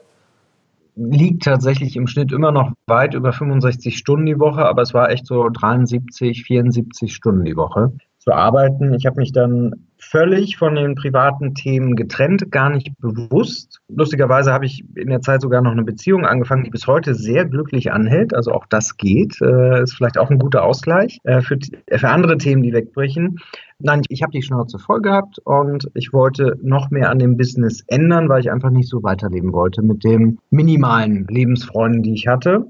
Liegt 0.97 1.45
tatsächlich 1.45 1.97
im 1.97 2.07
Schnitt 2.07 2.33
immer 2.33 2.53
noch 2.53 2.73
weit 2.87 3.15
über 3.15 3.33
65 3.33 3.97
Stunden 3.97 4.27
die 4.27 4.41
Woche, 4.41 4.65
aber 4.65 4.83
es 4.83 4.95
war 4.95 5.11
echt 5.11 5.27
so 5.27 5.49
73, 5.49 6.45
74 6.45 7.15
Stunden 7.15 7.45
die 7.45 7.57
Woche 7.57 7.93
zu 8.27 8.35
arbeiten. 8.35 8.93
Ich 8.95 9.07
habe 9.07 9.21
mich 9.21 9.33
dann 9.33 9.87
völlig 9.99 10.57
von 10.57 10.75
den 10.75 10.95
privaten 10.97 11.55
Themen 11.55 11.95
getrennt, 11.95 12.51
gar 12.51 12.71
nicht 12.71 12.91
bewusst. 12.99 13.81
Lustigerweise 13.89 14.53
habe 14.53 14.67
ich 14.67 14.85
in 14.97 15.09
der 15.09 15.21
Zeit 15.21 15.41
sogar 15.41 15.63
noch 15.63 15.71
eine 15.71 15.85
Beziehung 15.85 16.27
angefangen, 16.27 16.65
die 16.65 16.71
bis 16.71 16.87
heute 16.87 17.15
sehr 17.15 17.45
glücklich 17.45 17.93
anhält. 17.93 18.35
Also 18.35 18.53
auch 18.53 18.67
das 18.67 18.97
geht. 18.97 19.41
Äh, 19.41 19.83
ist 19.83 19.95
vielleicht 19.95 20.19
auch 20.19 20.31
ein 20.31 20.39
guter 20.39 20.65
Ausgleich 20.65 21.19
äh, 21.23 21.41
für, 21.41 21.57
für 21.91 22.09
andere 22.09 22.37
Themen, 22.37 22.63
die 22.63 22.73
wegbrechen. 22.73 23.39
Nein, 23.79 24.03
ich 24.09 24.23
habe 24.23 24.33
die 24.33 24.43
Schnauze 24.43 24.79
voll 24.79 25.03
gehabt 25.03 25.39
und 25.45 25.89
ich 25.95 26.13
wollte 26.13 26.59
noch 26.63 26.91
mehr 26.91 27.11
an 27.11 27.19
dem 27.19 27.37
Business 27.37 27.85
ändern, 27.87 28.29
weil 28.29 28.41
ich 28.41 28.51
einfach 28.51 28.71
nicht 28.71 28.89
so 28.89 29.03
weiterleben 29.03 29.53
wollte 29.53 29.83
mit 29.83 30.03
dem 30.03 30.39
minimalen 30.51 31.27
Lebensfreunden, 31.29 32.03
die 32.03 32.15
ich 32.15 32.27
hatte 32.27 32.67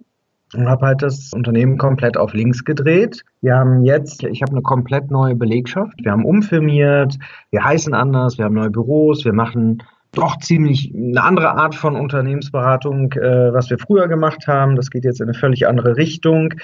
und 0.57 0.69
habe 0.69 0.87
halt 0.87 1.03
das 1.03 1.33
Unternehmen 1.33 1.79
komplett 1.79 2.17
auf 2.17 2.33
links 2.35 2.65
gedreht. 2.65 3.23
Wir 3.41 3.57
haben 3.57 3.85
jetzt, 3.85 4.23
ich 4.25 4.43
habe 4.43 4.53
eine 4.53 4.63
komplett 4.63 5.11
neue 5.11 5.35
Belegschaft. 5.35 5.95
Wir 6.03 6.13
haben 6.13 6.25
umfirmiert, 6.25 7.19
wir 7.51 7.65
heißen 7.65 7.95
anders, 7.95 8.39
wir 8.39 8.45
haben 8.47 8.55
neue 8.55 8.71
Büros, 8.71 9.25
wir 9.25 9.33
machen 9.33 9.83
doch 10.13 10.39
ziemlich 10.39 10.93
eine 10.95 11.23
andere 11.23 11.51
Art 11.51 11.75
von 11.75 11.95
Unternehmensberatung, 11.95 13.13
äh, 13.13 13.53
was 13.53 13.69
wir 13.69 13.79
früher 13.79 14.09
gemacht 14.09 14.47
haben. 14.47 14.77
Das 14.77 14.91
geht 14.91 15.05
jetzt 15.05 15.21
in 15.21 15.29
eine 15.29 15.35
völlig 15.35 15.69
andere 15.69 15.97
Richtung 15.97 16.55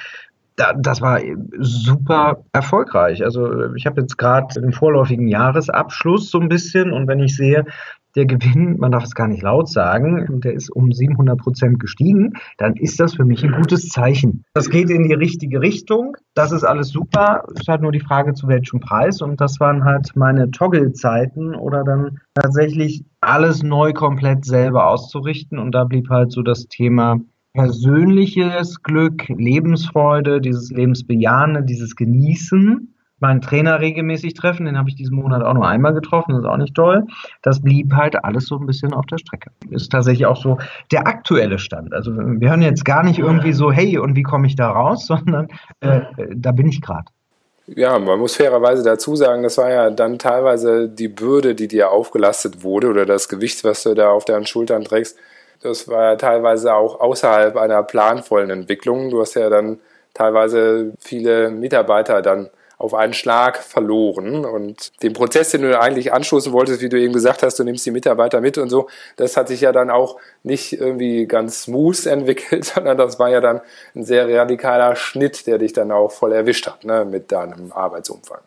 da, 0.56 0.72
das 0.74 1.00
war 1.00 1.20
super 1.58 2.44
erfolgreich. 2.52 3.24
Also 3.24 3.74
ich 3.74 3.86
habe 3.86 4.00
jetzt 4.00 4.18
gerade 4.18 4.60
den 4.60 4.72
vorläufigen 4.72 5.28
Jahresabschluss 5.28 6.30
so 6.30 6.40
ein 6.40 6.48
bisschen 6.48 6.92
und 6.92 7.08
wenn 7.08 7.20
ich 7.20 7.36
sehe, 7.36 7.64
der 8.14 8.26
Gewinn, 8.26 8.76
man 8.78 8.92
darf 8.92 9.04
es 9.04 9.14
gar 9.14 9.28
nicht 9.28 9.42
laut 9.42 9.68
sagen, 9.68 10.40
der 10.40 10.52
ist 10.52 10.70
um 10.70 10.92
700 10.92 11.38
Prozent 11.38 11.80
gestiegen, 11.80 12.34
dann 12.58 12.76
ist 12.76 13.00
das 13.00 13.14
für 13.14 13.24
mich 13.24 13.44
ein 13.44 13.52
gutes 13.52 13.88
Zeichen. 13.88 14.44
Das 14.54 14.68
geht 14.70 14.90
in 14.90 15.04
die 15.08 15.14
richtige 15.14 15.60
Richtung, 15.60 16.16
das 16.34 16.52
ist 16.52 16.64
alles 16.64 16.88
super, 16.88 17.44
es 17.54 17.62
ist 17.62 17.68
halt 17.68 17.82
nur 17.82 17.92
die 17.92 18.00
Frage, 18.00 18.34
zu 18.34 18.48
welchem 18.48 18.80
Preis 18.80 19.22
und 19.22 19.40
das 19.40 19.60
waren 19.60 19.84
halt 19.84 20.14
meine 20.14 20.50
Toggle-Zeiten 20.50 21.54
oder 21.54 21.84
dann 21.84 22.20
tatsächlich 22.34 23.04
alles 23.20 23.62
neu 23.62 23.92
komplett 23.92 24.44
selber 24.44 24.88
auszurichten 24.88 25.58
und 25.58 25.72
da 25.72 25.84
blieb 25.84 26.08
halt 26.10 26.32
so 26.32 26.42
das 26.42 26.68
Thema 26.68 27.20
persönliches 27.54 28.82
Glück, 28.82 29.28
Lebensfreude, 29.28 30.40
dieses 30.40 30.70
Lebensbejahende, 30.70 31.62
dieses 31.62 31.96
Genießen. 31.96 32.91
Meinen 33.22 33.40
Trainer 33.40 33.80
regelmäßig 33.80 34.34
treffen, 34.34 34.66
den 34.66 34.76
habe 34.76 34.90
ich 34.90 34.96
diesen 34.96 35.16
Monat 35.16 35.42
auch 35.42 35.54
nur 35.54 35.66
einmal 35.66 35.94
getroffen, 35.94 36.32
das 36.32 36.40
ist 36.40 36.46
auch 36.46 36.58
nicht 36.58 36.74
toll. 36.74 37.06
Das 37.40 37.62
blieb 37.62 37.94
halt 37.94 38.22
alles 38.22 38.46
so 38.46 38.58
ein 38.58 38.66
bisschen 38.66 38.92
auf 38.92 39.06
der 39.06 39.18
Strecke. 39.18 39.50
Ist 39.70 39.90
tatsächlich 39.90 40.26
auch 40.26 40.36
so 40.36 40.58
der 40.90 41.06
aktuelle 41.06 41.58
Stand. 41.58 41.94
Also 41.94 42.12
wir 42.14 42.50
hören 42.50 42.62
jetzt 42.62 42.84
gar 42.84 43.02
nicht 43.02 43.18
irgendwie 43.18 43.52
so, 43.52 43.72
hey, 43.72 43.96
und 43.98 44.16
wie 44.16 44.22
komme 44.22 44.46
ich 44.46 44.56
da 44.56 44.70
raus, 44.70 45.06
sondern 45.12 45.48
äh, 45.80 46.00
da 46.34 46.52
bin 46.52 46.68
ich 46.68 46.82
gerade. 46.82 47.06
Ja, 47.66 47.98
man 47.98 48.18
muss 48.18 48.36
fairerweise 48.36 48.82
dazu 48.82 49.16
sagen, 49.16 49.44
das 49.44 49.56
war 49.56 49.70
ja 49.70 49.90
dann 49.90 50.18
teilweise 50.18 50.88
die 50.88 51.08
Bürde, 51.08 51.54
die 51.54 51.68
dir 51.68 51.90
aufgelastet 51.90 52.64
wurde 52.64 52.88
oder 52.88 53.06
das 53.06 53.28
Gewicht, 53.28 53.62
was 53.64 53.84
du 53.84 53.94
da 53.94 54.10
auf 54.10 54.24
deinen 54.24 54.46
Schultern 54.46 54.84
trägst, 54.84 55.16
das 55.62 55.86
war 55.86 56.02
ja 56.02 56.16
teilweise 56.16 56.74
auch 56.74 57.00
außerhalb 57.00 57.56
einer 57.56 57.82
planvollen 57.84 58.50
Entwicklung. 58.50 59.10
Du 59.10 59.20
hast 59.20 59.34
ja 59.34 59.48
dann 59.48 59.78
teilweise 60.12 60.92
viele 60.98 61.50
Mitarbeiter 61.50 62.20
dann 62.20 62.50
auf 62.82 62.94
einen 62.94 63.12
Schlag 63.12 63.58
verloren. 63.58 64.44
Und 64.44 64.92
den 65.02 65.12
Prozess, 65.12 65.50
den 65.50 65.62
du 65.62 65.78
eigentlich 65.80 66.12
anstoßen 66.12 66.52
wolltest, 66.52 66.82
wie 66.82 66.88
du 66.88 67.00
eben 67.00 67.12
gesagt 67.12 67.42
hast, 67.42 67.58
du 67.58 67.64
nimmst 67.64 67.86
die 67.86 67.90
Mitarbeiter 67.90 68.40
mit 68.40 68.58
und 68.58 68.68
so, 68.68 68.88
das 69.16 69.36
hat 69.36 69.48
sich 69.48 69.60
ja 69.60 69.72
dann 69.72 69.90
auch 69.90 70.16
nicht 70.42 70.72
irgendwie 70.72 71.26
ganz 71.26 71.62
smooth 71.62 72.06
entwickelt, 72.06 72.64
sondern 72.64 72.98
das 72.98 73.18
war 73.18 73.30
ja 73.30 73.40
dann 73.40 73.60
ein 73.94 74.04
sehr 74.04 74.28
radikaler 74.28 74.96
Schnitt, 74.96 75.46
der 75.46 75.58
dich 75.58 75.72
dann 75.72 75.92
auch 75.92 76.10
voll 76.10 76.32
erwischt 76.32 76.66
hat 76.66 76.84
ne, 76.84 77.04
mit 77.04 77.30
deinem 77.30 77.72
Arbeitsumfang. 77.72 78.40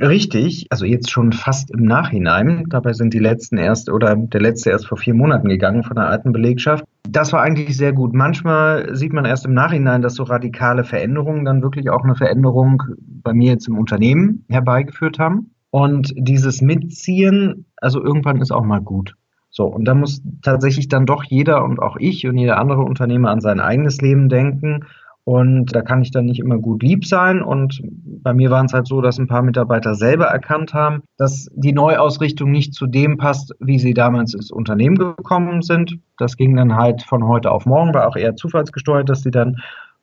Richtig, 0.00 0.68
also 0.70 0.86
jetzt 0.86 1.10
schon 1.10 1.32
fast 1.32 1.70
im 1.70 1.82
Nachhinein. 1.82 2.64
Dabei 2.70 2.94
sind 2.94 3.12
die 3.12 3.18
letzten 3.18 3.58
erst 3.58 3.90
oder 3.90 4.16
der 4.16 4.40
letzte 4.40 4.70
erst 4.70 4.86
vor 4.86 4.96
vier 4.96 5.12
Monaten 5.12 5.48
gegangen 5.48 5.84
von 5.84 5.96
der 5.96 6.06
alten 6.06 6.32
Belegschaft. 6.32 6.84
Das 7.08 7.32
war 7.32 7.42
eigentlich 7.42 7.76
sehr 7.76 7.92
gut. 7.92 8.14
Manchmal 8.14 8.94
sieht 8.94 9.12
man 9.12 9.24
erst 9.24 9.44
im 9.44 9.54
Nachhinein, 9.54 10.02
dass 10.02 10.14
so 10.14 10.22
radikale 10.22 10.84
Veränderungen 10.84 11.44
dann 11.44 11.62
wirklich 11.62 11.90
auch 11.90 12.04
eine 12.04 12.14
Veränderung 12.14 12.82
bei 12.98 13.34
mir 13.34 13.52
jetzt 13.52 13.68
im 13.68 13.76
Unternehmen 13.76 14.44
herbeigeführt 14.48 15.18
haben. 15.18 15.54
Und 15.70 16.12
dieses 16.16 16.60
Mitziehen, 16.60 17.66
also 17.76 18.02
irgendwann 18.02 18.40
ist 18.40 18.52
auch 18.52 18.64
mal 18.64 18.80
gut. 18.80 19.16
So, 19.50 19.66
und 19.66 19.84
da 19.84 19.94
muss 19.94 20.22
tatsächlich 20.42 20.88
dann 20.88 21.04
doch 21.04 21.24
jeder 21.24 21.64
und 21.64 21.78
auch 21.78 21.96
ich 21.98 22.26
und 22.26 22.38
jeder 22.38 22.58
andere 22.58 22.82
Unternehmer 22.82 23.30
an 23.30 23.40
sein 23.40 23.60
eigenes 23.60 24.00
Leben 24.00 24.30
denken 24.30 24.86
und 25.24 25.74
da 25.74 25.82
kann 25.82 26.02
ich 26.02 26.10
dann 26.10 26.24
nicht 26.24 26.40
immer 26.40 26.58
gut 26.58 26.82
lieb 26.82 27.06
sein. 27.06 27.42
Und 27.42 27.80
bei 28.22 28.34
mir 28.34 28.50
waren 28.50 28.66
es 28.66 28.72
halt 28.72 28.88
so, 28.88 29.00
dass 29.00 29.18
ein 29.18 29.28
paar 29.28 29.42
Mitarbeiter 29.42 29.94
selber 29.94 30.26
erkannt 30.26 30.74
haben, 30.74 31.02
dass 31.16 31.48
die 31.54 31.72
Neuausrichtung 31.72 32.50
nicht 32.50 32.74
zu 32.74 32.86
dem 32.86 33.18
passt, 33.18 33.54
wie 33.60 33.78
sie 33.78 33.94
damals 33.94 34.34
ins 34.34 34.50
Unternehmen 34.50 34.96
gekommen 34.96 35.62
sind. 35.62 35.98
Das 36.18 36.36
ging 36.36 36.56
dann 36.56 36.74
halt 36.74 37.02
von 37.02 37.26
heute 37.28 37.52
auf 37.52 37.66
morgen, 37.66 37.94
war 37.94 38.08
auch 38.08 38.16
eher 38.16 38.34
zufallsgesteuert, 38.34 39.08
dass 39.08 39.22
sie 39.22 39.30
dann 39.30 39.56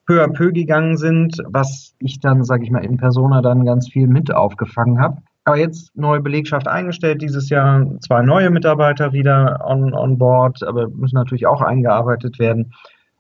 peu 0.06 0.24
à 0.24 0.28
peu 0.28 0.52
gegangen 0.52 0.96
sind, 0.96 1.38
was 1.48 1.94
ich 2.00 2.20
dann, 2.20 2.44
sage 2.44 2.64
ich 2.64 2.72
mal, 2.72 2.84
in 2.84 2.98
Persona 2.98 3.42
dann 3.42 3.66
ganz 3.66 3.90
viel 3.90 4.08
mit 4.08 4.34
aufgefangen 4.34 5.02
habe. 5.02 5.18
Aber 5.44 5.58
jetzt 5.58 5.96
neue 5.96 6.22
Belegschaft 6.22 6.68
eingestellt, 6.68 7.22
dieses 7.22 7.50
Jahr 7.50 7.86
zwei 8.02 8.22
neue 8.22 8.50
Mitarbeiter 8.52 9.14
wieder 9.14 9.66
on, 9.66 9.94
on 9.94 10.18
board, 10.18 10.64
aber 10.64 10.88
müssen 10.90 11.16
natürlich 11.16 11.46
auch 11.48 11.62
eingearbeitet 11.62 12.40
werden. 12.40 12.72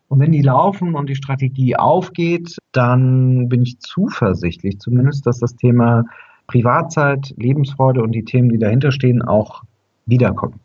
Und 0.10 0.20
wenn 0.20 0.32
die 0.32 0.42
laufen 0.42 0.96
und 0.96 1.08
die 1.08 1.16
Strategie 1.16 1.76
aufgeht, 1.76 2.58
dann 2.72 3.48
bin 3.48 3.62
ich 3.62 3.80
zuversichtlich 3.80 4.80
zumindest, 4.80 5.26
dass 5.26 5.40
das 5.40 5.56
Thema 5.56 6.04
Privatzeit, 6.48 7.34
Lebensfreude 7.38 8.02
und 8.02 8.12
die 8.12 8.26
Themen, 8.26 8.50
die 8.50 8.58
dahinter 8.58 8.92
stehen, 8.92 9.22
auch 9.22 9.62
wiederkommen. 10.08 10.60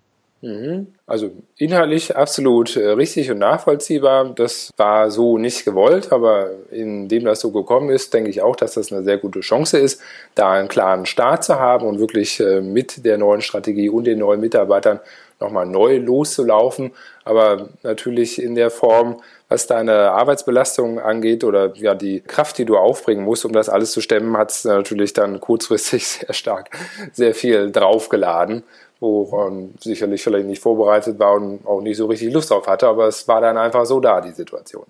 Mhm. 0.44 0.88
Also 1.06 1.30
inhaltlich 1.56 2.16
absolut 2.16 2.76
äh, 2.76 2.90
richtig 2.90 3.30
und 3.30 3.38
nachvollziehbar. 3.38 4.30
Das 4.34 4.70
war 4.76 5.10
so 5.10 5.38
nicht 5.38 5.64
gewollt, 5.64 6.12
aber 6.12 6.50
indem 6.70 7.24
das 7.24 7.40
so 7.40 7.50
gekommen 7.50 7.88
ist, 7.88 8.12
denke 8.12 8.28
ich 8.28 8.42
auch, 8.42 8.54
dass 8.54 8.74
das 8.74 8.92
eine 8.92 9.02
sehr 9.02 9.16
gute 9.16 9.40
Chance 9.40 9.78
ist, 9.78 10.02
da 10.34 10.52
einen 10.52 10.68
klaren 10.68 11.06
Start 11.06 11.44
zu 11.44 11.58
haben 11.58 11.86
und 11.86 11.98
wirklich 11.98 12.40
äh, 12.40 12.60
mit 12.60 13.06
der 13.06 13.16
neuen 13.16 13.40
Strategie 13.40 13.88
und 13.88 14.04
den 14.04 14.18
neuen 14.18 14.40
Mitarbeitern 14.40 15.00
nochmal 15.40 15.64
neu 15.64 15.96
loszulaufen. 15.96 16.92
Aber 17.24 17.70
natürlich 17.82 18.42
in 18.42 18.54
der 18.54 18.70
Form, 18.70 19.22
was 19.48 19.66
deine 19.66 20.10
Arbeitsbelastung 20.12 20.98
angeht 20.98 21.44
oder 21.44 21.74
ja 21.76 21.94
die 21.94 22.20
Kraft, 22.20 22.58
die 22.58 22.64
du 22.64 22.76
aufbringen 22.76 23.24
musst, 23.24 23.44
um 23.44 23.52
das 23.52 23.68
alles 23.68 23.92
zu 23.92 24.00
stemmen, 24.00 24.36
hat 24.36 24.50
es 24.50 24.64
natürlich 24.64 25.12
dann 25.12 25.40
kurzfristig 25.40 26.06
sehr 26.08 26.32
stark 26.32 26.70
sehr 27.12 27.34
viel 27.34 27.70
draufgeladen 27.70 28.64
woran 29.00 29.74
sicherlich 29.80 30.22
vielleicht 30.22 30.46
nicht 30.46 30.62
vorbereitet 30.62 31.18
war 31.18 31.34
und 31.34 31.66
auch 31.66 31.82
nicht 31.82 31.96
so 31.96 32.06
richtig 32.06 32.32
Lust 32.32 32.50
drauf 32.50 32.66
hatte, 32.66 32.88
aber 32.88 33.06
es 33.06 33.28
war 33.28 33.40
dann 33.40 33.56
einfach 33.56 33.84
so 33.84 34.00
da, 34.00 34.20
die 34.20 34.30
Situation. 34.30 34.84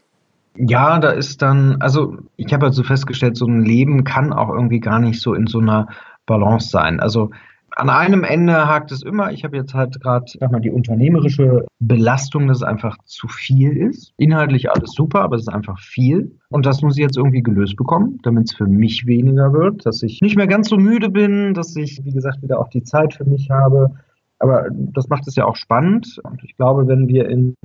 Ja, 0.56 0.98
da 1.00 1.10
ist 1.10 1.42
dann, 1.42 1.78
also 1.80 2.16
ich 2.36 2.52
habe 2.52 2.66
halt 2.66 2.74
so 2.74 2.84
festgestellt, 2.84 3.36
so 3.36 3.46
ein 3.46 3.62
Leben 3.62 4.04
kann 4.04 4.32
auch 4.32 4.50
irgendwie 4.50 4.78
gar 4.78 5.00
nicht 5.00 5.20
so 5.20 5.34
in 5.34 5.48
so 5.48 5.58
einer 5.58 5.88
Balance 6.26 6.68
sein. 6.68 7.00
Also 7.00 7.30
an 7.76 7.90
einem 7.90 8.24
Ende 8.24 8.68
hakt 8.68 8.92
es 8.92 9.02
immer. 9.02 9.32
Ich 9.32 9.44
habe 9.44 9.56
jetzt 9.56 9.74
halt 9.74 10.00
gerade, 10.00 10.26
sag 10.38 10.52
mal, 10.52 10.60
die 10.60 10.70
unternehmerische 10.70 11.66
Belastung, 11.80 12.46
dass 12.46 12.58
es 12.58 12.62
einfach 12.62 12.96
zu 13.04 13.28
viel 13.28 13.76
ist. 13.76 14.12
Inhaltlich 14.16 14.70
alles 14.70 14.92
super, 14.92 15.22
aber 15.22 15.36
es 15.36 15.42
ist 15.42 15.48
einfach 15.48 15.78
viel. 15.80 16.38
Und 16.50 16.66
das 16.66 16.82
muss 16.82 16.96
ich 16.96 17.02
jetzt 17.02 17.16
irgendwie 17.16 17.42
gelöst 17.42 17.76
bekommen, 17.76 18.18
damit 18.22 18.50
es 18.50 18.56
für 18.56 18.66
mich 18.66 19.06
weniger 19.06 19.52
wird, 19.52 19.84
dass 19.86 20.02
ich 20.02 20.20
nicht 20.20 20.36
mehr 20.36 20.46
ganz 20.46 20.68
so 20.68 20.76
müde 20.76 21.10
bin, 21.10 21.54
dass 21.54 21.74
ich, 21.76 22.00
wie 22.04 22.12
gesagt, 22.12 22.42
wieder 22.42 22.60
auch 22.60 22.68
die 22.68 22.84
Zeit 22.84 23.14
für 23.14 23.24
mich 23.24 23.50
habe. 23.50 23.90
Aber 24.38 24.66
das 24.70 25.08
macht 25.08 25.26
es 25.26 25.36
ja 25.36 25.44
auch 25.44 25.56
spannend. 25.56 26.20
Und 26.22 26.42
ich 26.44 26.56
glaube, 26.56 26.86
wenn 26.86 27.08
wir 27.08 27.28
in 27.28 27.56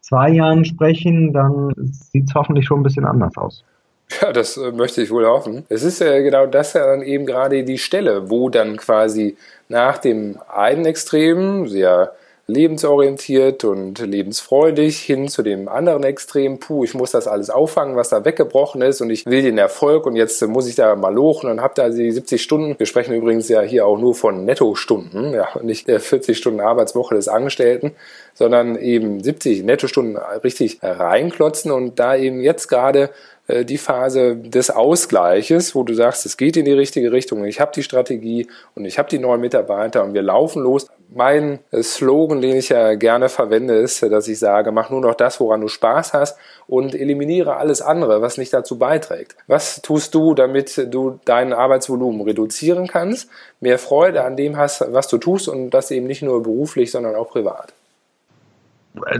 zwei 0.00 0.30
Jahren 0.30 0.64
sprechen, 0.64 1.32
dann 1.32 1.72
sieht 1.76 2.28
es 2.28 2.34
hoffentlich 2.34 2.66
schon 2.66 2.80
ein 2.80 2.84
bisschen 2.84 3.04
anders 3.04 3.36
aus. 3.36 3.64
Ja, 4.22 4.32
das 4.32 4.56
äh, 4.56 4.70
möchte 4.72 5.02
ich 5.02 5.10
wohl 5.10 5.26
hoffen. 5.26 5.66
Es 5.68 5.82
ist 5.82 6.00
ja 6.00 6.18
genau 6.20 6.46
das 6.46 6.72
ja 6.74 6.86
dann 6.86 7.02
eben 7.02 7.26
gerade 7.26 7.64
die 7.64 7.78
Stelle, 7.78 8.30
wo 8.30 8.48
dann 8.48 8.76
quasi 8.76 9.36
nach 9.68 9.98
dem 9.98 10.38
einen 10.48 10.86
Extrem, 10.86 11.66
sehr 11.66 12.14
lebensorientiert 12.48 13.64
und 13.64 13.98
lebensfreudig 13.98 14.98
hin 14.98 15.26
zu 15.26 15.42
dem 15.42 15.68
anderen 15.68 16.04
Extrem, 16.04 16.60
puh, 16.60 16.84
ich 16.84 16.94
muss 16.94 17.10
das 17.10 17.26
alles 17.26 17.50
auffangen, 17.50 17.96
was 17.96 18.10
da 18.10 18.24
weggebrochen 18.24 18.82
ist 18.82 19.00
und 19.00 19.10
ich 19.10 19.26
will 19.26 19.42
den 19.42 19.58
Erfolg 19.58 20.06
und 20.06 20.14
jetzt 20.14 20.40
muss 20.46 20.68
ich 20.68 20.76
da 20.76 20.94
mal 20.94 21.12
lochen 21.12 21.50
und 21.50 21.60
habe 21.60 21.74
da 21.74 21.88
die 21.88 22.12
70 22.12 22.40
Stunden. 22.40 22.78
Wir 22.78 22.86
sprechen 22.86 23.14
übrigens 23.14 23.48
ja 23.48 23.62
hier 23.62 23.84
auch 23.84 23.98
nur 23.98 24.14
von 24.14 24.44
Nettostunden, 24.44 25.32
ja, 25.34 25.48
nicht 25.60 25.88
der 25.88 25.98
40 25.98 26.38
Stunden 26.38 26.60
Arbeitswoche 26.60 27.16
des 27.16 27.26
Angestellten, 27.26 27.96
sondern 28.32 28.76
eben 28.76 29.24
70 29.24 29.64
Nettostunden 29.64 30.16
richtig 30.44 30.78
reinklotzen 30.82 31.72
und 31.72 31.98
da 31.98 32.14
eben 32.14 32.40
jetzt 32.40 32.68
gerade 32.68 33.10
äh, 33.46 33.64
die 33.64 33.78
Phase 33.78 34.36
des 34.36 34.70
Ausgleiches, 34.70 35.74
wo 35.74 35.82
du 35.82 35.94
sagst, 35.94 36.26
es 36.26 36.36
geht 36.36 36.56
in 36.56 36.64
die 36.64 36.72
richtige 36.72 37.12
Richtung, 37.12 37.44
ich 37.44 37.60
habe 37.60 37.72
die 37.74 37.82
Strategie 37.82 38.48
und 38.74 38.84
ich 38.84 38.98
habe 38.98 39.08
die 39.08 39.18
neuen 39.18 39.40
Mitarbeiter 39.40 40.02
und 40.04 40.14
wir 40.14 40.22
laufen 40.22 40.62
los. 40.62 40.86
Mein 41.14 41.60
äh, 41.70 41.82
Slogan, 41.82 42.40
den 42.40 42.56
ich 42.56 42.70
ja 42.70 42.94
gerne 42.94 43.28
verwende, 43.28 43.74
ist, 43.74 44.02
dass 44.02 44.26
ich 44.28 44.38
sage, 44.38 44.72
mach 44.72 44.90
nur 44.90 45.00
noch 45.00 45.14
das, 45.14 45.38
woran 45.38 45.60
du 45.60 45.68
Spaß 45.68 46.12
hast 46.12 46.36
und 46.66 46.94
eliminiere 46.94 47.56
alles 47.56 47.80
andere, 47.80 48.20
was 48.20 48.38
nicht 48.38 48.52
dazu 48.52 48.78
beiträgt. 48.78 49.36
Was 49.46 49.80
tust 49.82 50.14
du, 50.14 50.34
damit 50.34 50.92
du 50.92 51.20
dein 51.24 51.52
Arbeitsvolumen 51.52 52.22
reduzieren 52.22 52.88
kannst, 52.88 53.28
mehr 53.60 53.78
Freude 53.78 54.24
an 54.24 54.36
dem 54.36 54.56
hast, 54.56 54.92
was 54.92 55.06
du 55.08 55.18
tust 55.18 55.48
und 55.48 55.70
das 55.70 55.90
eben 55.90 56.06
nicht 56.06 56.22
nur 56.22 56.42
beruflich, 56.42 56.90
sondern 56.90 57.14
auch 57.14 57.30
privat? 57.30 57.72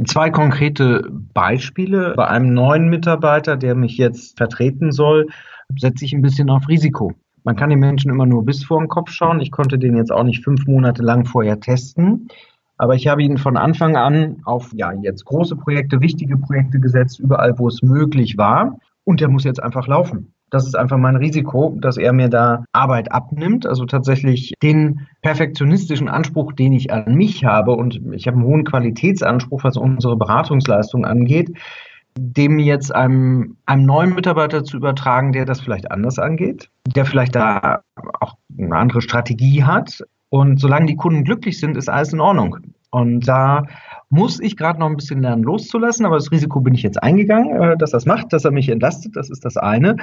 Zwei 0.06 0.30
konkrete 0.30 1.08
Beispiele. 1.34 2.14
Bei 2.16 2.28
einem 2.28 2.54
neuen 2.54 2.88
Mitarbeiter, 2.88 3.56
der 3.56 3.74
mich 3.74 3.98
jetzt 3.98 4.36
vertreten 4.36 4.92
soll, 4.92 5.28
setze 5.76 6.04
ich 6.04 6.12
ein 6.12 6.22
bisschen 6.22 6.50
auf 6.50 6.68
Risiko. 6.68 7.12
Man 7.44 7.56
kann 7.56 7.70
den 7.70 7.78
Menschen 7.78 8.10
immer 8.10 8.26
nur 8.26 8.44
bis 8.44 8.64
vor 8.64 8.80
den 8.80 8.88
Kopf 8.88 9.10
schauen. 9.10 9.40
Ich 9.40 9.50
konnte 9.50 9.78
den 9.78 9.96
jetzt 9.96 10.10
auch 10.10 10.24
nicht 10.24 10.42
fünf 10.42 10.66
Monate 10.66 11.02
lang 11.02 11.26
vorher 11.26 11.60
testen. 11.60 12.28
Aber 12.78 12.94
ich 12.94 13.06
habe 13.06 13.22
ihn 13.22 13.38
von 13.38 13.56
Anfang 13.56 13.96
an 13.96 14.40
auf 14.44 14.72
ja 14.74 14.92
jetzt 14.92 15.24
große 15.24 15.56
Projekte, 15.56 16.00
wichtige 16.00 16.36
Projekte 16.36 16.80
gesetzt, 16.80 17.20
überall, 17.20 17.58
wo 17.58 17.68
es 17.68 17.82
möglich 17.82 18.36
war. 18.36 18.78
Und 19.04 19.20
der 19.20 19.28
muss 19.28 19.44
jetzt 19.44 19.62
einfach 19.62 19.86
laufen. 19.86 20.34
Das 20.50 20.66
ist 20.66 20.76
einfach 20.76 20.98
mein 20.98 21.16
Risiko, 21.16 21.76
dass 21.80 21.96
er 21.96 22.12
mir 22.12 22.28
da 22.28 22.64
Arbeit 22.72 23.10
abnimmt. 23.10 23.66
Also 23.66 23.84
tatsächlich 23.84 24.54
den 24.62 25.06
perfektionistischen 25.22 26.08
Anspruch, 26.08 26.52
den 26.52 26.72
ich 26.72 26.92
an 26.92 27.14
mich 27.14 27.44
habe 27.44 27.72
und 27.72 28.00
ich 28.12 28.26
habe 28.26 28.36
einen 28.36 28.46
hohen 28.46 28.64
Qualitätsanspruch, 28.64 29.64
was 29.64 29.76
unsere 29.76 30.16
Beratungsleistung 30.16 31.04
angeht, 31.04 31.50
dem 32.18 32.58
jetzt 32.58 32.94
einem, 32.94 33.56
einem 33.66 33.84
neuen 33.84 34.14
Mitarbeiter 34.14 34.64
zu 34.64 34.76
übertragen, 34.76 35.32
der 35.32 35.44
das 35.44 35.60
vielleicht 35.60 35.90
anders 35.90 36.18
angeht, 36.18 36.70
der 36.94 37.04
vielleicht 37.04 37.34
da 37.34 37.82
auch 38.20 38.36
eine 38.58 38.76
andere 38.76 39.02
Strategie 39.02 39.64
hat. 39.64 40.02
Und 40.28 40.60
solange 40.60 40.86
die 40.86 40.96
Kunden 40.96 41.24
glücklich 41.24 41.58
sind, 41.58 41.76
ist 41.76 41.88
alles 41.88 42.12
in 42.12 42.20
Ordnung. 42.20 42.58
Und 42.90 43.28
da 43.28 43.64
muss 44.08 44.40
ich 44.40 44.56
gerade 44.56 44.78
noch 44.78 44.86
ein 44.86 44.96
bisschen 44.96 45.20
lernen 45.20 45.42
loszulassen, 45.42 46.06
aber 46.06 46.16
das 46.16 46.30
Risiko 46.30 46.60
bin 46.60 46.74
ich 46.74 46.82
jetzt 46.82 47.02
eingegangen, 47.02 47.60
äh, 47.60 47.76
dass 47.76 47.90
das 47.90 48.06
macht, 48.06 48.32
dass 48.32 48.44
er 48.44 48.52
mich 48.52 48.68
entlastet. 48.68 49.16
Das 49.16 49.28
ist 49.28 49.44
das 49.44 49.56
eine. 49.56 49.96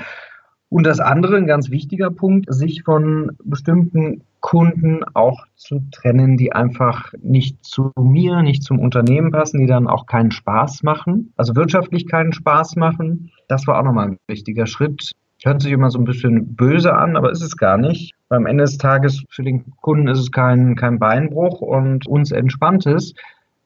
Und 0.74 0.88
das 0.88 1.00
andere, 1.00 1.38
ein 1.38 1.46
ganz 1.46 1.70
wichtiger 1.70 2.10
Punkt, 2.10 2.52
sich 2.52 2.82
von 2.82 3.38
bestimmten 3.44 4.24
Kunden 4.40 5.04
auch 5.14 5.46
zu 5.56 5.84
trennen, 5.92 6.36
die 6.36 6.52
einfach 6.52 7.14
nicht 7.22 7.64
zu 7.64 7.92
mir, 7.96 8.42
nicht 8.42 8.64
zum 8.64 8.80
Unternehmen 8.80 9.30
passen, 9.30 9.60
die 9.60 9.68
dann 9.68 9.86
auch 9.86 10.08
keinen 10.08 10.32
Spaß 10.32 10.82
machen, 10.82 11.32
also 11.38 11.56
wirtschaftlich 11.56 12.08
keinen 12.08 12.34
Spaß 12.34 12.76
machen. 12.76 13.30
Das 13.48 13.68
war 13.68 13.78
auch 13.78 13.84
nochmal 13.84 14.08
ein 14.08 14.18
wichtiger 14.26 14.66
Schritt. 14.66 15.12
Hört 15.44 15.62
sich 15.62 15.72
immer 15.72 15.92
so 15.92 16.00
ein 16.00 16.06
bisschen 16.06 16.56
böse 16.56 16.96
an, 16.96 17.18
aber 17.18 17.30
ist 17.30 17.44
es 17.44 17.56
gar 17.56 17.78
nicht. 17.78 18.16
Am 18.30 18.48
Ende 18.48 18.64
des 18.64 18.80
Tages 18.80 19.24
für 19.30 19.44
den 19.44 19.76
Kunden 19.82 20.08
ist 20.08 20.18
es 20.18 20.32
kein, 20.32 20.76
kein 20.76 20.98
Beinbruch 20.98 21.62
und 21.62 22.08
uns 22.08 22.32
entspannt 22.32 22.88
es, 22.88 23.14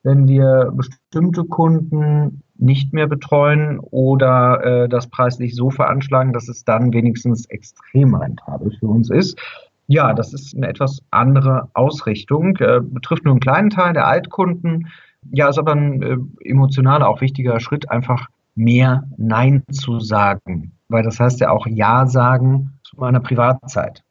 wenn 0.04 0.28
wir 0.28 0.74
bestimmte 0.76 1.46
Kunden 1.46 2.44
nicht 2.60 2.94
mehr 2.94 3.08
betreuen 3.08 3.80
oder 3.80 4.64
äh, 4.64 4.90
das 4.90 5.08
preislich 5.08 5.56
so 5.56 5.70
veranschlagen, 5.70 6.34
dass 6.34 6.48
es 6.48 6.64
dann 6.64 6.94
wenigstens 6.94 7.46
extrem 7.50 8.16
rentabel 8.16 8.76
für 8.80 8.88
uns 8.88 9.10
ist. 9.10 9.40
Ja, 9.88 10.14
das 10.14 10.34
ist 10.34 10.56
eine 10.56 10.68
etwas 10.68 11.02
andere 11.12 11.70
Ausrichtung, 11.74 12.58
äh, 12.58 12.82
betrifft 12.82 13.24
nur 13.24 13.34
einen 13.34 13.40
kleinen 13.40 13.70
Teil 13.70 13.94
der 13.94 14.08
Altkunden. 14.08 14.90
Ja, 15.32 15.50
ist 15.50 15.58
aber 15.58 15.74
ein 15.74 16.02
äh, 16.02 16.18
emotionaler, 16.50 17.08
auch 17.08 17.22
wichtiger 17.22 17.60
Schritt, 17.60 17.90
einfach 17.90 18.28
mehr 18.56 19.04
Nein 19.18 19.64
zu 19.72 20.00
sagen. 20.00 20.74
Weil 20.90 21.04
das 21.04 21.20
heißt 21.20 21.40
ja 21.40 21.52
auch 21.52 21.68
Ja 21.68 22.08
sagen 22.08 22.74
zu 22.84 22.98
meiner 22.98 23.20
Privatzeit. 23.20 24.04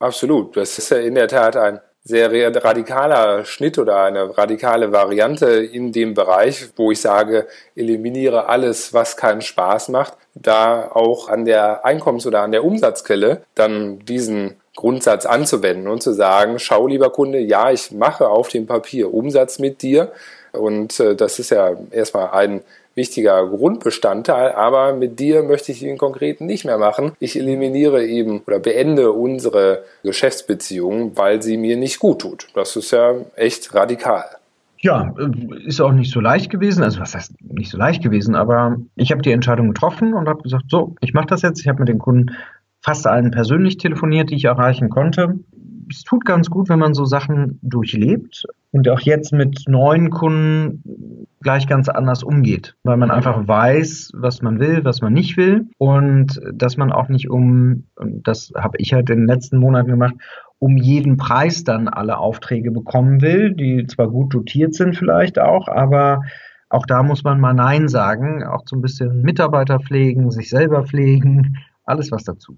Absolut. 0.00 0.56
Das 0.56 0.76
ist 0.78 0.90
ja 0.90 0.98
in 0.98 1.14
der 1.14 1.28
Tat 1.28 1.56
ein 1.56 1.78
sehr 2.04 2.32
radikaler 2.64 3.44
Schnitt 3.44 3.78
oder 3.78 4.02
eine 4.02 4.36
radikale 4.36 4.90
Variante 4.90 5.46
in 5.46 5.92
dem 5.92 6.14
Bereich, 6.14 6.70
wo 6.76 6.90
ich 6.90 7.00
sage, 7.00 7.46
eliminiere 7.76 8.48
alles, 8.48 8.92
was 8.92 9.16
keinen 9.16 9.40
Spaß 9.40 9.88
macht, 9.90 10.14
da 10.34 10.90
auch 10.92 11.28
an 11.28 11.44
der 11.44 11.84
Einkommens- 11.84 12.26
oder 12.26 12.40
an 12.40 12.52
der 12.52 12.64
Umsatzquelle 12.64 13.42
dann 13.54 14.00
diesen 14.00 14.56
Grundsatz 14.74 15.26
anzuwenden 15.26 15.86
und 15.86 16.02
zu 16.02 16.12
sagen, 16.12 16.58
schau 16.58 16.86
lieber 16.86 17.10
Kunde, 17.10 17.38
ja, 17.38 17.70
ich 17.70 17.92
mache 17.92 18.28
auf 18.28 18.48
dem 18.48 18.66
Papier 18.66 19.12
Umsatz 19.12 19.58
mit 19.58 19.82
dir. 19.82 20.12
Und 20.52 20.98
äh, 20.98 21.14
das 21.14 21.38
ist 21.38 21.50
ja 21.50 21.76
erstmal 21.90 22.30
ein 22.30 22.62
wichtiger 22.94 23.46
Grundbestandteil, 23.48 24.52
aber 24.52 24.94
mit 24.94 25.18
dir 25.18 25.42
möchte 25.42 25.72
ich 25.72 25.80
den 25.80 25.98
konkreten 25.98 26.46
nicht 26.46 26.64
mehr 26.64 26.78
machen. 26.78 27.12
Ich 27.18 27.38
eliminiere 27.38 28.04
eben 28.04 28.40
oder 28.46 28.58
beende 28.58 29.12
unsere 29.12 29.84
Geschäftsbeziehung, 30.02 31.16
weil 31.16 31.42
sie 31.42 31.56
mir 31.56 31.76
nicht 31.76 31.98
gut 31.98 32.20
tut. 32.20 32.48
Das 32.54 32.76
ist 32.76 32.90
ja 32.90 33.14
echt 33.36 33.74
radikal. 33.74 34.24
Ja, 34.78 35.14
äh, 35.16 35.64
ist 35.64 35.80
auch 35.80 35.92
nicht 35.92 36.12
so 36.12 36.20
leicht 36.20 36.50
gewesen. 36.50 36.82
Also 36.82 37.00
was 37.00 37.14
heißt 37.14 37.34
nicht 37.40 37.70
so 37.70 37.78
leicht 37.78 38.02
gewesen, 38.02 38.34
aber 38.34 38.76
ich 38.96 39.12
habe 39.12 39.22
die 39.22 39.30
Entscheidung 39.30 39.68
getroffen 39.68 40.12
und 40.12 40.28
habe 40.28 40.42
gesagt, 40.42 40.64
so, 40.68 40.96
ich 41.00 41.14
mache 41.14 41.28
das 41.28 41.42
jetzt. 41.42 41.60
Ich 41.60 41.68
habe 41.68 41.78
mit 41.78 41.88
den 41.88 41.98
Kunden 41.98 42.32
fast 42.80 43.06
allen 43.06 43.30
persönlich 43.30 43.76
telefoniert, 43.76 44.30
die 44.30 44.34
ich 44.34 44.44
erreichen 44.44 44.90
konnte. 44.90 45.38
Es 45.90 46.04
tut 46.04 46.24
ganz 46.24 46.50
gut, 46.50 46.68
wenn 46.68 46.78
man 46.78 46.94
so 46.94 47.04
Sachen 47.04 47.58
durchlebt 47.62 48.44
und 48.70 48.88
auch 48.88 49.00
jetzt 49.00 49.32
mit 49.32 49.64
neuen 49.68 50.10
Kunden 50.10 51.26
gleich 51.42 51.66
ganz 51.66 51.88
anders 51.88 52.22
umgeht, 52.22 52.76
weil 52.84 52.96
man 52.96 53.10
einfach 53.10 53.46
weiß, 53.46 54.12
was 54.14 54.42
man 54.42 54.60
will, 54.60 54.84
was 54.84 55.00
man 55.00 55.12
nicht 55.12 55.36
will 55.36 55.66
und 55.78 56.40
dass 56.52 56.76
man 56.76 56.92
auch 56.92 57.08
nicht 57.08 57.28
um, 57.30 57.84
das 57.96 58.52
habe 58.56 58.78
ich 58.78 58.92
halt 58.92 59.10
in 59.10 59.20
den 59.20 59.26
letzten 59.26 59.58
Monaten 59.58 59.90
gemacht, 59.90 60.14
um 60.58 60.76
jeden 60.76 61.16
Preis 61.16 61.64
dann 61.64 61.88
alle 61.88 62.18
Aufträge 62.18 62.70
bekommen 62.70 63.20
will, 63.20 63.52
die 63.54 63.86
zwar 63.86 64.08
gut 64.08 64.32
dotiert 64.32 64.74
sind 64.74 64.96
vielleicht 64.96 65.38
auch, 65.38 65.68
aber 65.68 66.22
auch 66.68 66.86
da 66.86 67.02
muss 67.02 67.22
man 67.24 67.40
mal 67.40 67.52
Nein 67.52 67.88
sagen, 67.88 68.44
auch 68.44 68.62
so 68.64 68.76
ein 68.76 68.82
bisschen 68.82 69.22
Mitarbeiter 69.22 69.80
pflegen, 69.80 70.30
sich 70.30 70.48
selber 70.48 70.84
pflegen, 70.84 71.58
alles 71.84 72.10
was 72.12 72.24
dazu. 72.24 72.56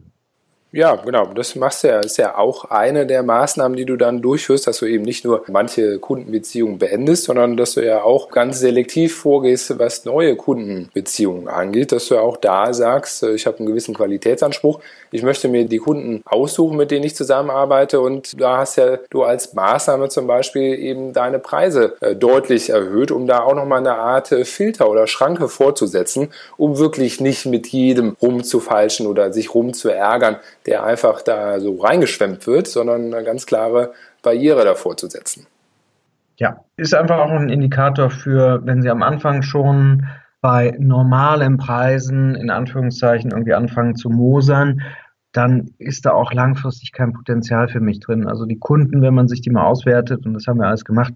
Ja, 0.76 0.96
genau. 0.96 1.26
Das 1.26 1.54
machst 1.54 1.84
du 1.84 1.88
ja, 1.88 2.00
ist 2.00 2.18
ja 2.18 2.36
auch 2.36 2.64
eine 2.64 3.06
der 3.06 3.22
Maßnahmen, 3.22 3.76
die 3.76 3.84
du 3.84 3.94
dann 3.94 4.20
durchführst, 4.22 4.66
dass 4.66 4.78
du 4.78 4.86
eben 4.86 5.04
nicht 5.04 5.24
nur 5.24 5.44
manche 5.46 6.00
Kundenbeziehungen 6.00 6.78
beendest, 6.78 7.24
sondern 7.26 7.56
dass 7.56 7.74
du 7.74 7.86
ja 7.86 8.02
auch 8.02 8.28
ganz 8.28 8.58
selektiv 8.58 9.14
vorgehst, 9.14 9.78
was 9.78 10.04
neue 10.04 10.34
Kundenbeziehungen 10.34 11.46
angeht, 11.46 11.92
dass 11.92 12.08
du 12.08 12.18
auch 12.18 12.36
da 12.36 12.74
sagst, 12.74 13.22
äh, 13.22 13.34
ich 13.34 13.46
habe 13.46 13.58
einen 13.58 13.68
gewissen 13.68 13.94
Qualitätsanspruch, 13.94 14.80
ich 15.12 15.22
möchte 15.22 15.46
mir 15.46 15.64
die 15.64 15.78
Kunden 15.78 16.22
aussuchen, 16.24 16.76
mit 16.76 16.90
denen 16.90 17.04
ich 17.04 17.14
zusammenarbeite. 17.14 18.00
Und 18.00 18.32
da 18.40 18.56
hast 18.56 18.74
ja 18.74 18.98
du 19.10 19.22
als 19.22 19.54
Maßnahme 19.54 20.08
zum 20.08 20.26
Beispiel 20.26 20.74
eben 20.74 21.12
deine 21.12 21.38
Preise 21.38 21.94
äh, 22.00 22.16
deutlich 22.16 22.70
erhöht, 22.70 23.12
um 23.12 23.28
da 23.28 23.44
auch 23.44 23.54
nochmal 23.54 23.78
eine 23.78 23.94
Art 23.94 24.32
äh, 24.32 24.44
Filter 24.44 24.90
oder 24.90 25.06
Schranke 25.06 25.48
vorzusetzen, 25.48 26.32
um 26.56 26.78
wirklich 26.78 27.20
nicht 27.20 27.46
mit 27.46 27.68
jedem 27.68 28.16
rumzufalschen 28.20 29.06
oder 29.06 29.32
sich 29.32 29.54
rumzuärgern, 29.54 30.38
der 30.66 30.84
einfach 30.84 31.22
da 31.22 31.60
so 31.60 31.76
reingeschwemmt 31.80 32.46
wird, 32.46 32.66
sondern 32.66 33.12
eine 33.12 33.24
ganz 33.24 33.46
klare 33.46 33.92
Barriere 34.22 34.64
davor 34.64 34.96
zu 34.96 35.08
setzen. 35.08 35.46
Ja, 36.36 36.64
ist 36.76 36.94
einfach 36.94 37.18
auch 37.18 37.30
ein 37.30 37.48
Indikator 37.48 38.10
für, 38.10 38.60
wenn 38.64 38.82
Sie 38.82 38.90
am 38.90 39.02
Anfang 39.02 39.42
schon 39.42 40.06
bei 40.40 40.74
normalen 40.78 41.56
Preisen 41.56 42.34
in 42.34 42.50
Anführungszeichen 42.50 43.30
irgendwie 43.30 43.54
anfangen 43.54 43.96
zu 43.96 44.10
mosern, 44.10 44.82
dann 45.32 45.70
ist 45.78 46.06
da 46.06 46.12
auch 46.12 46.32
langfristig 46.32 46.92
kein 46.92 47.12
Potenzial 47.12 47.68
für 47.68 47.80
mich 47.80 48.00
drin. 48.00 48.26
Also 48.26 48.46
die 48.46 48.58
Kunden, 48.58 49.02
wenn 49.02 49.14
man 49.14 49.28
sich 49.28 49.40
die 49.40 49.50
mal 49.50 49.64
auswertet, 49.64 50.26
und 50.26 50.34
das 50.34 50.46
haben 50.46 50.58
wir 50.58 50.66
alles 50.66 50.84
gemacht, 50.84 51.14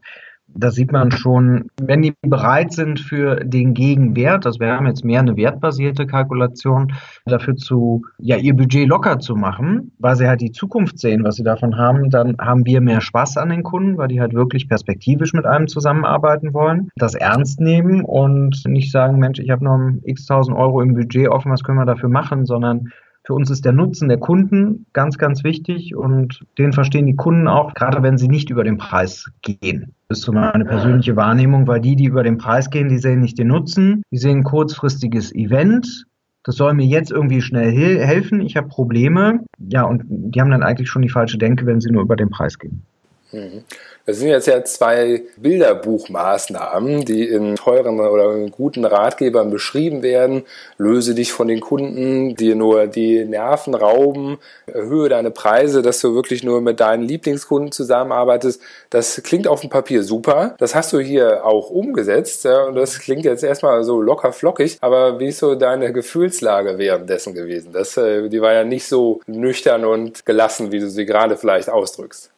da 0.55 0.71
sieht 0.71 0.93
man 0.93 1.11
schon, 1.11 1.69
wenn 1.81 2.03
die 2.03 2.15
bereit 2.23 2.73
sind 2.73 3.01
für 3.01 3.37
den 3.37 3.75
Gegenwert, 3.75 4.45
das 4.45 4.59
wäre 4.59 4.83
jetzt 4.85 5.05
mehr 5.05 5.21
eine 5.21 5.37
wertbasierte 5.37 6.07
Kalkulation, 6.07 6.95
dafür 7.27 7.57
zu, 7.57 8.03
ja, 8.19 8.37
ihr 8.37 8.55
Budget 8.55 8.89
locker 8.89 9.19
zu 9.19 9.37
machen, 9.37 9.93
weil 9.99 10.17
sie 10.17 10.27
halt 10.27 10.41
die 10.41 10.53
Zukunft 10.53 10.99
sehen, 10.99 11.25
was 11.25 11.37
sie 11.37 11.45
davon 11.45 11.77
haben, 11.77 12.11
dann 12.11 12.37
haben 12.39 12.65
wir 12.67 12.81
mehr 12.81 13.01
Spaß 13.01 13.37
an 13.37 13.51
den 13.51 13.63
Kunden, 13.63 13.99
weil 13.99 14.09
die 14.09 14.21
halt 14.21 14.35
wirklich 14.35 14.69
perspektivisch 14.69 15.33
mit 15.33 15.47
einem 15.47 15.69
zusammenarbeiten 15.69 16.55
wollen, 16.55 16.89
das 16.97 17.15
ernst 17.15 17.61
nehmen 17.61 18.05
und 18.05 18.63
nicht 18.67 18.91
sagen, 18.91 19.19
Mensch, 19.19 19.39
ich 19.39 19.51
habe 19.51 19.65
noch 19.65 19.79
x 20.03 20.27
tausend 20.27 20.57
Euro 20.57 20.81
im 20.81 20.95
Budget 20.95 21.29
offen, 21.29 21.53
was 21.53 21.63
können 21.63 21.79
wir 21.79 21.87
dafür 21.87 22.09
machen, 22.09 22.47
sondern 22.47 22.91
für 23.29 23.35
uns 23.35 23.51
ist 23.51 23.67
der 23.67 23.75
Nutzen 23.75 24.09
der 24.09 24.17
Kunden 24.17 24.87
ganz, 24.95 25.19
ganz 25.19 25.45
wichtig 25.45 25.95
und 25.95 26.47
den 26.57 26.73
verstehen 26.73 27.05
die 27.05 27.15
Kunden 27.15 27.47
auch, 27.47 27.75
gerade 27.75 28.03
wenn 28.03 28.17
sie 28.17 28.27
nicht 28.27 28.49
über 28.49 28.65
den 28.65 28.79
Preis 28.79 29.31
gehen. 29.43 29.93
Das 30.09 30.21
ist 30.21 30.25
so 30.25 30.33
meine 30.33 30.65
persönliche 30.65 31.15
Wahrnehmung, 31.15 31.67
weil 31.67 31.83
die, 31.83 31.95
die 31.95 32.07
über 32.07 32.23
den 32.23 32.39
Preis 32.39 32.71
gehen, 32.71 32.89
die 32.89 32.97
sehen 32.97 33.21
nicht 33.21 33.39
den 33.39 33.49
Nutzen, 33.49 34.03
die 34.11 34.17
sehen 34.17 34.39
ein 34.39 34.45
kurzfristiges 34.45 35.35
Event, 35.35 36.07
das 36.43 36.57
soll 36.57 36.73
mir 36.73 36.87
jetzt 36.87 37.11
irgendwie 37.11 37.43
schnell 37.43 37.71
helfen, 37.71 38.41
ich 38.41 38.57
habe 38.57 38.69
Probleme. 38.69 39.41
Ja, 39.59 39.83
und 39.83 40.05
die 40.09 40.41
haben 40.41 40.51
dann 40.51 40.63
eigentlich 40.63 40.89
schon 40.89 41.03
die 41.03 41.11
falsche 41.11 41.37
Denke, 41.37 41.67
wenn 41.67 41.83
sie 41.83 41.91
nur 41.91 42.01
über 42.01 42.17
den 42.17 42.31
Preis 42.31 42.59
gehen. 42.59 42.83
Das 43.31 44.17
sind 44.17 44.29
jetzt 44.29 44.47
ja 44.47 44.65
zwei 44.65 45.23
Bilderbuchmaßnahmen, 45.37 47.05
die 47.05 47.25
in 47.25 47.57
teuren 47.57 48.01
oder 48.01 48.35
in 48.37 48.51
guten 48.51 48.87
Ratgebern 48.87 49.51
beschrieben 49.51 50.03
werden. 50.03 50.45
Löse 50.79 51.15
dich 51.15 51.33
von 51.33 51.47
den 51.47 51.61
Kunden, 51.61 52.35
die 52.37 52.55
nur 52.55 52.87
die 52.87 53.27
Nerven 53.27 53.75
rauben, 53.75 54.39
erhöhe 54.67 55.11
deine 55.11 55.31
Preise, 55.31 55.83
dass 55.83 56.01
du 56.01 56.15
wirklich 56.15 56.43
nur 56.43 56.63
mit 56.63 56.81
deinen 56.81 57.03
Lieblingskunden 57.03 57.71
zusammenarbeitest. 57.71 58.63
Das 58.89 59.23
klingt 59.23 59.47
auf 59.47 59.61
dem 59.61 59.69
Papier 59.69 60.03
super. 60.03 60.55
Das 60.57 60.75
hast 60.75 60.95
du 60.95 60.99
hier 60.99 61.45
auch 61.45 61.69
umgesetzt 61.69 62.45
ja, 62.45 62.65
und 62.65 62.77
das 62.77 62.99
klingt 63.01 63.27
jetzt 63.27 63.45
erstmal 63.45 63.85
so 63.85 64.01
locker 64.01 64.33
flockig. 64.33 64.79
Aber 64.81 65.21
wie 65.21 65.29
ist 65.29 65.39
so 65.41 65.55
deine 65.55 65.93
Gefühlslage 65.93 66.79
währenddessen 66.79 67.35
gewesen? 67.35 67.73
Das, 67.75 67.99
äh, 67.99 68.31
die 68.31 68.41
war 68.41 68.55
ja 68.55 68.65
nicht 68.65 68.87
so 68.87 69.21
nüchtern 69.27 69.85
und 69.85 70.25
gelassen, 70.25 70.73
wie 70.73 70.81
du 70.81 70.89
sie 70.89 71.05
gerade 71.05 71.37
vielleicht 71.37 71.69
ausdrückst. 71.69 72.31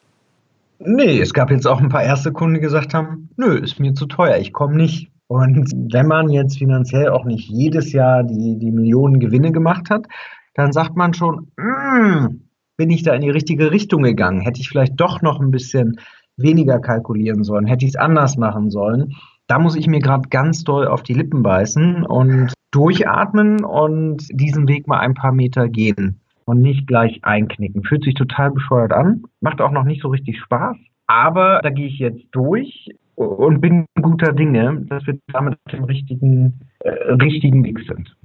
Nee, 0.83 1.19
es 1.19 1.33
gab 1.33 1.51
jetzt 1.51 1.67
auch 1.67 1.79
ein 1.79 1.89
paar 1.89 2.03
erste 2.03 2.31
Kunden, 2.31 2.55
die 2.55 2.61
gesagt 2.61 2.93
haben, 2.93 3.29
nö, 3.37 3.55
ist 3.55 3.79
mir 3.79 3.93
zu 3.93 4.07
teuer, 4.07 4.37
ich 4.37 4.51
komme 4.51 4.75
nicht. 4.75 5.11
Und 5.27 5.71
wenn 5.93 6.07
man 6.07 6.29
jetzt 6.29 6.57
finanziell 6.57 7.09
auch 7.09 7.23
nicht 7.23 7.47
jedes 7.47 7.93
Jahr 7.93 8.23
die, 8.23 8.57
die 8.57 8.71
Millionen 8.71 9.19
Gewinne 9.19 9.51
gemacht 9.51 9.89
hat, 9.89 10.07
dann 10.55 10.73
sagt 10.73 10.97
man 10.97 11.13
schon, 11.13 11.51
mm, 11.57 12.41
bin 12.77 12.89
ich 12.89 13.03
da 13.03 13.13
in 13.13 13.21
die 13.21 13.29
richtige 13.29 13.71
Richtung 13.71 14.03
gegangen? 14.03 14.41
Hätte 14.41 14.59
ich 14.59 14.69
vielleicht 14.69 14.99
doch 14.99 15.21
noch 15.21 15.39
ein 15.39 15.51
bisschen 15.51 15.99
weniger 16.35 16.79
kalkulieren 16.79 17.43
sollen? 17.43 17.67
Hätte 17.67 17.85
ich 17.85 17.91
es 17.91 17.95
anders 17.95 18.35
machen 18.37 18.71
sollen? 18.71 19.13
Da 19.47 19.59
muss 19.59 19.75
ich 19.75 19.87
mir 19.87 19.99
gerade 19.99 20.29
ganz 20.29 20.63
doll 20.63 20.87
auf 20.87 21.03
die 21.03 21.13
Lippen 21.13 21.43
beißen 21.43 22.03
und 22.05 22.53
durchatmen 22.71 23.63
und 23.63 24.27
diesen 24.31 24.67
Weg 24.67 24.87
mal 24.87 24.99
ein 24.99 25.13
paar 25.13 25.31
Meter 25.31 25.69
gehen 25.69 26.21
und 26.51 26.61
nicht 26.61 26.85
gleich 26.85 27.19
einknicken. 27.23 27.83
Fühlt 27.83 28.03
sich 28.03 28.13
total 28.13 28.51
bescheuert 28.51 28.91
an, 28.91 29.23
macht 29.39 29.61
auch 29.61 29.71
noch 29.71 29.85
nicht 29.85 30.01
so 30.01 30.09
richtig 30.09 30.37
Spaß, 30.39 30.75
aber 31.07 31.61
da 31.63 31.69
gehe 31.69 31.87
ich 31.87 31.97
jetzt 31.97 32.25
durch 32.31 32.89
und 33.15 33.61
bin 33.61 33.85
guter 34.01 34.33
Dinge, 34.33 34.85
dass 34.89 35.07
wir 35.07 35.17
damit 35.31 35.57
auf 35.65 35.71
dem 35.71 35.85
richtigen, 35.85 36.59
äh, 36.79 36.89
richtigen 37.13 37.63
Weg 37.63 37.79
sind. 37.87 38.15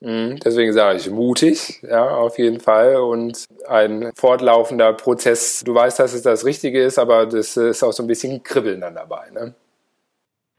Mhm, 0.00 0.40
deswegen 0.44 0.72
sage 0.72 0.98
ich 0.98 1.08
mutig, 1.08 1.82
ja, 1.88 2.16
auf 2.16 2.36
jeden 2.36 2.58
Fall 2.58 2.96
und 2.96 3.44
ein 3.68 4.10
fortlaufender 4.16 4.92
Prozess. 4.92 5.62
Du 5.64 5.74
weißt, 5.74 6.00
dass 6.00 6.14
es 6.14 6.22
das 6.22 6.44
Richtige 6.44 6.82
ist, 6.82 6.98
aber 6.98 7.26
das 7.26 7.56
ist 7.56 7.82
auch 7.84 7.92
so 7.92 8.02
ein 8.02 8.08
bisschen 8.08 8.42
Kribbeln 8.42 8.80
dann 8.80 8.96
dabei. 8.96 9.30
Ne? 9.32 9.54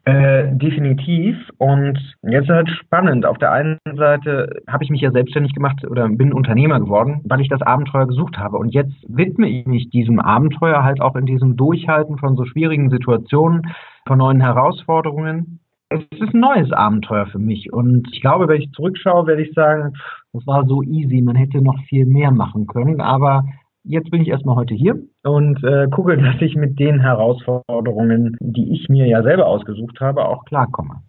Äh, 0.08 0.56
definitiv. 0.56 1.36
Und 1.58 2.00
jetzt 2.22 2.46
ist 2.46 2.50
halt 2.50 2.70
spannend. 2.70 3.26
Auf 3.26 3.38
der 3.40 3.52
einen 3.52 3.78
Seite 3.94 4.62
habe 4.66 4.86
ich 4.86 4.90
mich 4.90 5.02
ja 5.02 5.12
selbstständig 5.12 5.54
gemacht 5.54 5.86
oder 5.86 6.08
bin 6.08 6.32
Unternehmer 6.32 6.80
geworden, 6.80 7.22
weil 7.26 7.42
ich 7.42 7.50
das 7.50 7.62
Abenteuer 7.62 8.08
gesucht 8.08 8.38
habe. 8.38 8.58
Und 8.58 8.74
jetzt 8.74 8.96
widme 9.10 9.50
ich 9.50 9.66
mich 9.66 9.90
diesem 9.90 10.22
Abenteuer 10.22 10.84
halt 10.84 11.02
auch 11.02 11.18
in 11.18 11.26
diesem 11.26 11.58
Durchhalten 11.58 12.18
von 12.18 12.38
so 12.38 12.46
schwierigen 12.46 12.90
Situationen, 12.90 13.64
von 14.08 14.20
neuen 14.20 14.40
Herausforderungen. 14.40 15.60
Es 15.90 16.02
ist 16.12 16.34
ein 16.34 16.40
neues 16.40 16.72
Abenteuer 16.72 17.26
für 17.26 17.40
mich. 17.40 17.74
Und 17.74 18.08
ich 18.14 18.22
glaube, 18.22 18.48
wenn 18.48 18.62
ich 18.62 18.72
zurückschaue, 18.72 19.28
werde 19.28 19.42
ich 19.42 19.54
sagen, 19.54 19.94
das 20.32 20.48
war 20.48 20.66
so 20.68 20.84
easy. 20.84 21.22
Man 21.22 21.36
hätte 21.36 21.62
noch 21.62 21.84
viel 21.90 22.06
mehr 22.06 22.32
machen 22.32 22.66
können. 22.68 23.02
Aber 23.02 23.44
jetzt 23.88 24.12
bin 24.12 24.22
ich 24.22 24.28
erstmal 24.28 24.56
heute 24.56 24.74
hier 24.74 25.00
und 25.24 25.64
äh, 25.64 25.88
gucke, 25.90 26.18
dass 26.18 26.42
ich 26.42 26.56
mit 26.56 26.80
den 26.80 27.00
Herausforderungen, 27.00 28.38
die 28.40 28.74
ich 28.74 28.90
mir 28.90 29.08
ja 29.08 29.24
selber 29.24 29.48
ausgesucht 29.48 30.00
habe, 30.00 30.26
auch 30.26 30.46
klarkomme. 30.46 31.02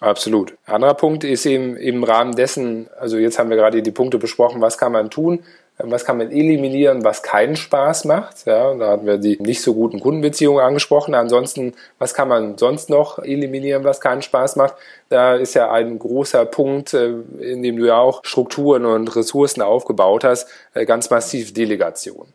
Absolut. 0.00 0.56
Anderer 0.64 0.94
Punkt 0.94 1.24
ist 1.24 1.44
eben 1.44 1.76
im 1.76 2.04
Rahmen 2.04 2.36
dessen, 2.36 2.86
also 3.00 3.18
jetzt 3.18 3.38
haben 3.38 3.50
wir 3.50 3.56
gerade 3.56 3.82
die 3.82 3.90
Punkte 3.90 4.18
besprochen, 4.18 4.60
was 4.60 4.78
kann 4.78 4.92
man 4.92 5.10
tun, 5.10 5.40
was 5.78 6.04
kann 6.04 6.18
man 6.18 6.30
eliminieren, 6.30 7.04
was 7.04 7.22
keinen 7.22 7.56
Spaß 7.56 8.04
macht. 8.04 8.46
Ja, 8.46 8.74
da 8.74 8.92
hatten 8.92 9.06
wir 9.06 9.18
die 9.18 9.38
nicht 9.40 9.62
so 9.62 9.74
guten 9.74 10.00
Kundenbeziehungen 10.00 10.62
angesprochen. 10.62 11.14
Ansonsten, 11.14 11.72
was 11.98 12.14
kann 12.14 12.28
man 12.28 12.58
sonst 12.58 12.90
noch 12.90 13.18
eliminieren, 13.18 13.84
was 13.84 14.00
keinen 14.00 14.22
Spaß 14.22 14.56
macht? 14.56 14.74
Da 15.08 15.34
ist 15.34 15.54
ja 15.54 15.70
ein 15.70 15.98
großer 15.98 16.44
Punkt, 16.46 16.94
äh, 16.94 17.10
in 17.40 17.62
dem 17.62 17.76
du 17.76 17.86
ja 17.86 17.98
auch 17.98 18.24
Strukturen 18.24 18.84
und 18.84 19.14
Ressourcen 19.14 19.62
aufgebaut 19.62 20.24
hast, 20.24 20.48
äh, 20.74 20.84
ganz 20.84 21.10
massiv 21.10 21.54
Delegation. 21.54 22.26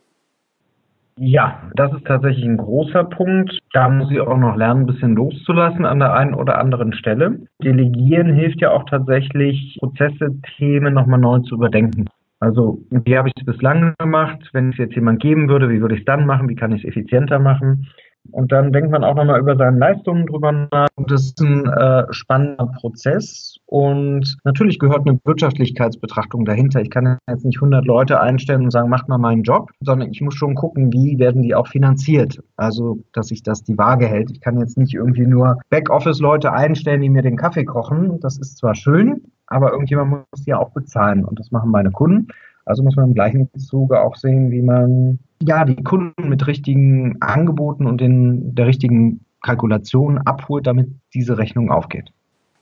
Ja, 1.16 1.62
das 1.76 1.92
ist 1.92 2.06
tatsächlich 2.06 2.44
ein 2.44 2.56
großer 2.56 3.04
Punkt. 3.04 3.56
Da 3.72 3.88
muss 3.88 4.10
ich 4.10 4.20
auch 4.20 4.36
noch 4.36 4.56
lernen, 4.56 4.82
ein 4.82 4.86
bisschen 4.86 5.14
loszulassen 5.14 5.84
an 5.84 6.00
der 6.00 6.12
einen 6.12 6.34
oder 6.34 6.58
anderen 6.58 6.92
Stelle. 6.92 7.38
Delegieren 7.62 8.34
hilft 8.34 8.60
ja 8.60 8.72
auch 8.72 8.84
tatsächlich, 8.90 9.76
Prozesse, 9.78 10.34
Themen 10.56 10.92
nochmal 10.92 11.20
neu 11.20 11.38
zu 11.40 11.54
überdenken. 11.54 12.08
Also, 12.40 12.84
wie 12.90 13.16
habe 13.16 13.28
ich 13.28 13.34
es 13.38 13.46
bislang 13.46 13.94
gemacht? 13.98 14.50
Wenn 14.52 14.70
es 14.70 14.78
jetzt 14.78 14.94
jemand 14.94 15.20
geben 15.20 15.48
würde, 15.48 15.70
wie 15.70 15.80
würde 15.80 15.94
ich 15.94 16.00
es 16.00 16.06
dann 16.06 16.26
machen? 16.26 16.48
Wie 16.48 16.54
kann 16.54 16.72
ich 16.72 16.84
es 16.84 16.88
effizienter 16.88 17.38
machen? 17.38 17.86
Und 18.30 18.52
dann 18.52 18.72
denkt 18.72 18.90
man 18.90 19.04
auch 19.04 19.14
nochmal 19.14 19.40
über 19.40 19.56
seine 19.56 19.78
Leistungen 19.78 20.26
drüber 20.26 20.68
nach. 20.70 20.88
Das 20.96 21.26
ist 21.26 21.40
ein 21.40 21.66
äh, 21.66 22.04
spannender 22.10 22.66
Prozess. 22.66 23.56
Und 23.66 24.36
natürlich 24.44 24.78
gehört 24.78 25.06
eine 25.06 25.18
Wirtschaftlichkeitsbetrachtung 25.24 26.44
dahinter. 26.44 26.80
Ich 26.80 26.90
kann 26.90 27.18
jetzt 27.28 27.44
nicht 27.44 27.58
100 27.58 27.84
Leute 27.84 28.20
einstellen 28.20 28.64
und 28.64 28.70
sagen, 28.70 28.88
macht 28.88 29.08
mal 29.08 29.18
meinen 29.18 29.42
Job, 29.42 29.70
sondern 29.80 30.10
ich 30.10 30.20
muss 30.20 30.34
schon 30.34 30.54
gucken, 30.54 30.92
wie 30.92 31.18
werden 31.18 31.42
die 31.42 31.54
auch 31.54 31.68
finanziert. 31.68 32.42
Also, 32.56 33.04
dass 33.12 33.28
sich 33.28 33.42
das 33.42 33.62
die 33.62 33.76
Waage 33.76 34.06
hält. 34.06 34.30
Ich 34.30 34.40
kann 34.40 34.58
jetzt 34.58 34.78
nicht 34.78 34.94
irgendwie 34.94 35.26
nur 35.26 35.58
Backoffice-Leute 35.68 36.52
einstellen, 36.52 37.02
die 37.02 37.10
mir 37.10 37.22
den 37.22 37.36
Kaffee 37.36 37.64
kochen. 37.64 38.20
Das 38.20 38.38
ist 38.38 38.56
zwar 38.56 38.74
schön, 38.74 39.20
aber 39.46 39.72
irgendjemand 39.72 40.10
muss 40.10 40.44
die 40.44 40.50
ja 40.50 40.58
auch 40.58 40.70
bezahlen. 40.70 41.24
Und 41.24 41.38
das 41.38 41.50
machen 41.50 41.70
meine 41.70 41.90
Kunden. 41.90 42.28
Also 42.64 42.82
muss 42.82 42.96
man 42.96 43.08
im 43.08 43.14
gleichen 43.14 43.50
Zuge 43.58 44.00
auch 44.00 44.16
sehen, 44.16 44.50
wie 44.50 44.62
man 44.62 45.18
ja 45.42 45.64
die 45.64 45.82
Kunden 45.82 46.28
mit 46.28 46.46
richtigen 46.46 47.20
Angeboten 47.20 47.86
und 47.86 48.00
in 48.00 48.54
der 48.54 48.66
richtigen 48.66 49.24
Kalkulation 49.42 50.18
abholt, 50.18 50.66
damit 50.66 50.88
diese 51.12 51.36
Rechnung 51.36 51.70
aufgeht. 51.70 52.10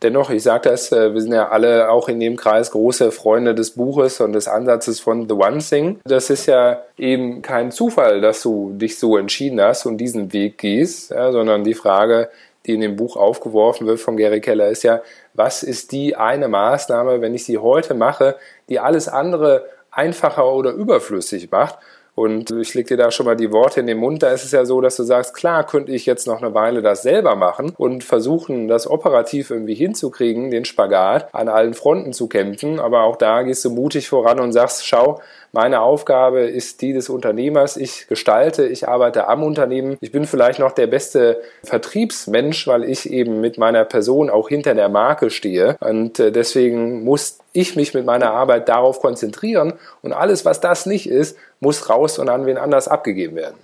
Dennoch, 0.02 0.30
ich 0.30 0.42
sage 0.42 0.68
das, 0.68 0.90
äh, 0.90 1.14
wir 1.14 1.20
sind 1.20 1.32
ja 1.32 1.48
alle 1.48 1.88
auch 1.88 2.08
in 2.08 2.18
dem 2.18 2.36
Kreis 2.36 2.72
große 2.72 3.12
Freunde 3.12 3.54
des 3.54 3.70
Buches 3.70 4.20
und 4.20 4.32
des 4.32 4.48
Ansatzes 4.48 4.98
von 4.98 5.28
The 5.28 5.34
One 5.34 5.58
Thing. 5.58 6.00
Das 6.04 6.28
ist 6.28 6.46
ja 6.46 6.80
eben 6.98 7.40
kein 7.40 7.70
Zufall, 7.70 8.20
dass 8.20 8.42
du 8.42 8.72
dich 8.72 8.98
so 8.98 9.16
entschieden 9.16 9.60
hast 9.60 9.86
und 9.86 9.98
diesen 9.98 10.32
Weg 10.32 10.58
gehst, 10.58 11.12
ja, 11.12 11.30
sondern 11.30 11.62
die 11.62 11.74
Frage, 11.74 12.30
die 12.66 12.74
in 12.74 12.80
dem 12.80 12.96
Buch 12.96 13.16
aufgeworfen 13.16 13.86
wird 13.86 14.00
von 14.00 14.16
Gary 14.16 14.40
Keller, 14.40 14.68
ist 14.68 14.82
ja, 14.82 15.00
was 15.34 15.62
ist 15.62 15.92
die 15.92 16.16
eine 16.16 16.48
Maßnahme, 16.48 17.20
wenn 17.20 17.34
ich 17.34 17.44
sie 17.44 17.58
heute 17.58 17.94
mache, 17.94 18.36
die 18.68 18.80
alles 18.80 19.08
andere 19.08 19.66
einfacher 19.90 20.50
oder 20.52 20.70
überflüssig 20.72 21.50
macht. 21.50 21.78
Und 22.14 22.50
ich 22.50 22.74
leg 22.74 22.86
dir 22.88 22.98
da 22.98 23.10
schon 23.10 23.24
mal 23.24 23.36
die 23.36 23.52
Worte 23.52 23.80
in 23.80 23.86
den 23.86 23.98
Mund. 23.98 24.22
Da 24.22 24.30
ist 24.30 24.44
es 24.44 24.52
ja 24.52 24.66
so, 24.66 24.80
dass 24.80 24.96
du 24.96 25.02
sagst, 25.02 25.34
klar 25.34 25.66
könnte 25.66 25.92
ich 25.92 26.04
jetzt 26.04 26.26
noch 26.26 26.42
eine 26.42 26.54
Weile 26.54 26.82
das 26.82 27.02
selber 27.02 27.36
machen 27.36 27.72
und 27.76 28.04
versuchen, 28.04 28.68
das 28.68 28.88
operativ 28.88 29.50
irgendwie 29.50 29.74
hinzukriegen, 29.74 30.50
den 30.50 30.66
Spagat 30.66 31.34
an 31.34 31.48
allen 31.48 31.72
Fronten 31.72 32.12
zu 32.12 32.28
kämpfen. 32.28 32.80
Aber 32.80 33.04
auch 33.04 33.16
da 33.16 33.42
gehst 33.42 33.64
du 33.64 33.70
mutig 33.70 34.08
voran 34.08 34.40
und 34.40 34.52
sagst, 34.52 34.86
schau, 34.86 35.20
meine 35.52 35.82
Aufgabe 35.82 36.40
ist 36.40 36.80
die 36.80 36.94
des 36.94 37.10
Unternehmers. 37.10 37.76
Ich 37.76 38.08
gestalte, 38.08 38.66
ich 38.66 38.88
arbeite 38.88 39.28
am 39.28 39.42
Unternehmen. 39.42 39.98
Ich 40.00 40.10
bin 40.10 40.26
vielleicht 40.26 40.58
noch 40.58 40.72
der 40.72 40.86
beste 40.86 41.42
Vertriebsmensch, 41.62 42.66
weil 42.66 42.84
ich 42.84 43.10
eben 43.10 43.40
mit 43.40 43.58
meiner 43.58 43.84
Person 43.84 44.30
auch 44.30 44.48
hinter 44.48 44.74
der 44.74 44.88
Marke 44.88 45.28
stehe. 45.28 45.76
Und 45.80 46.18
äh, 46.18 46.32
deswegen 46.32 47.04
muss 47.04 47.38
ich 47.52 47.76
mich 47.76 47.92
mit 47.92 48.06
meiner 48.06 48.32
Arbeit 48.32 48.70
darauf 48.70 49.00
konzentrieren. 49.00 49.74
Und 50.00 50.14
alles, 50.14 50.46
was 50.46 50.60
das 50.60 50.86
nicht 50.86 51.06
ist, 51.06 51.36
muss 51.62 51.88
raus 51.88 52.18
und 52.18 52.28
an 52.28 52.44
wen 52.44 52.58
anders 52.58 52.88
abgegeben 52.88 53.36
werden. 53.36 53.56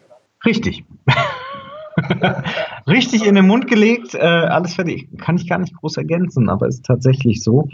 Richtig. 0.46 0.84
Richtig 2.86 3.26
in 3.26 3.34
den 3.34 3.46
Mund 3.46 3.66
gelegt, 3.66 4.14
äh, 4.14 4.18
alles 4.18 4.74
fertig. 4.74 5.08
Kann 5.18 5.36
ich 5.36 5.48
gar 5.48 5.58
nicht 5.58 5.74
groß 5.74 5.96
ergänzen, 5.96 6.48
aber 6.48 6.68
ist 6.68 6.86
tatsächlich 6.86 7.42
so. 7.42 7.68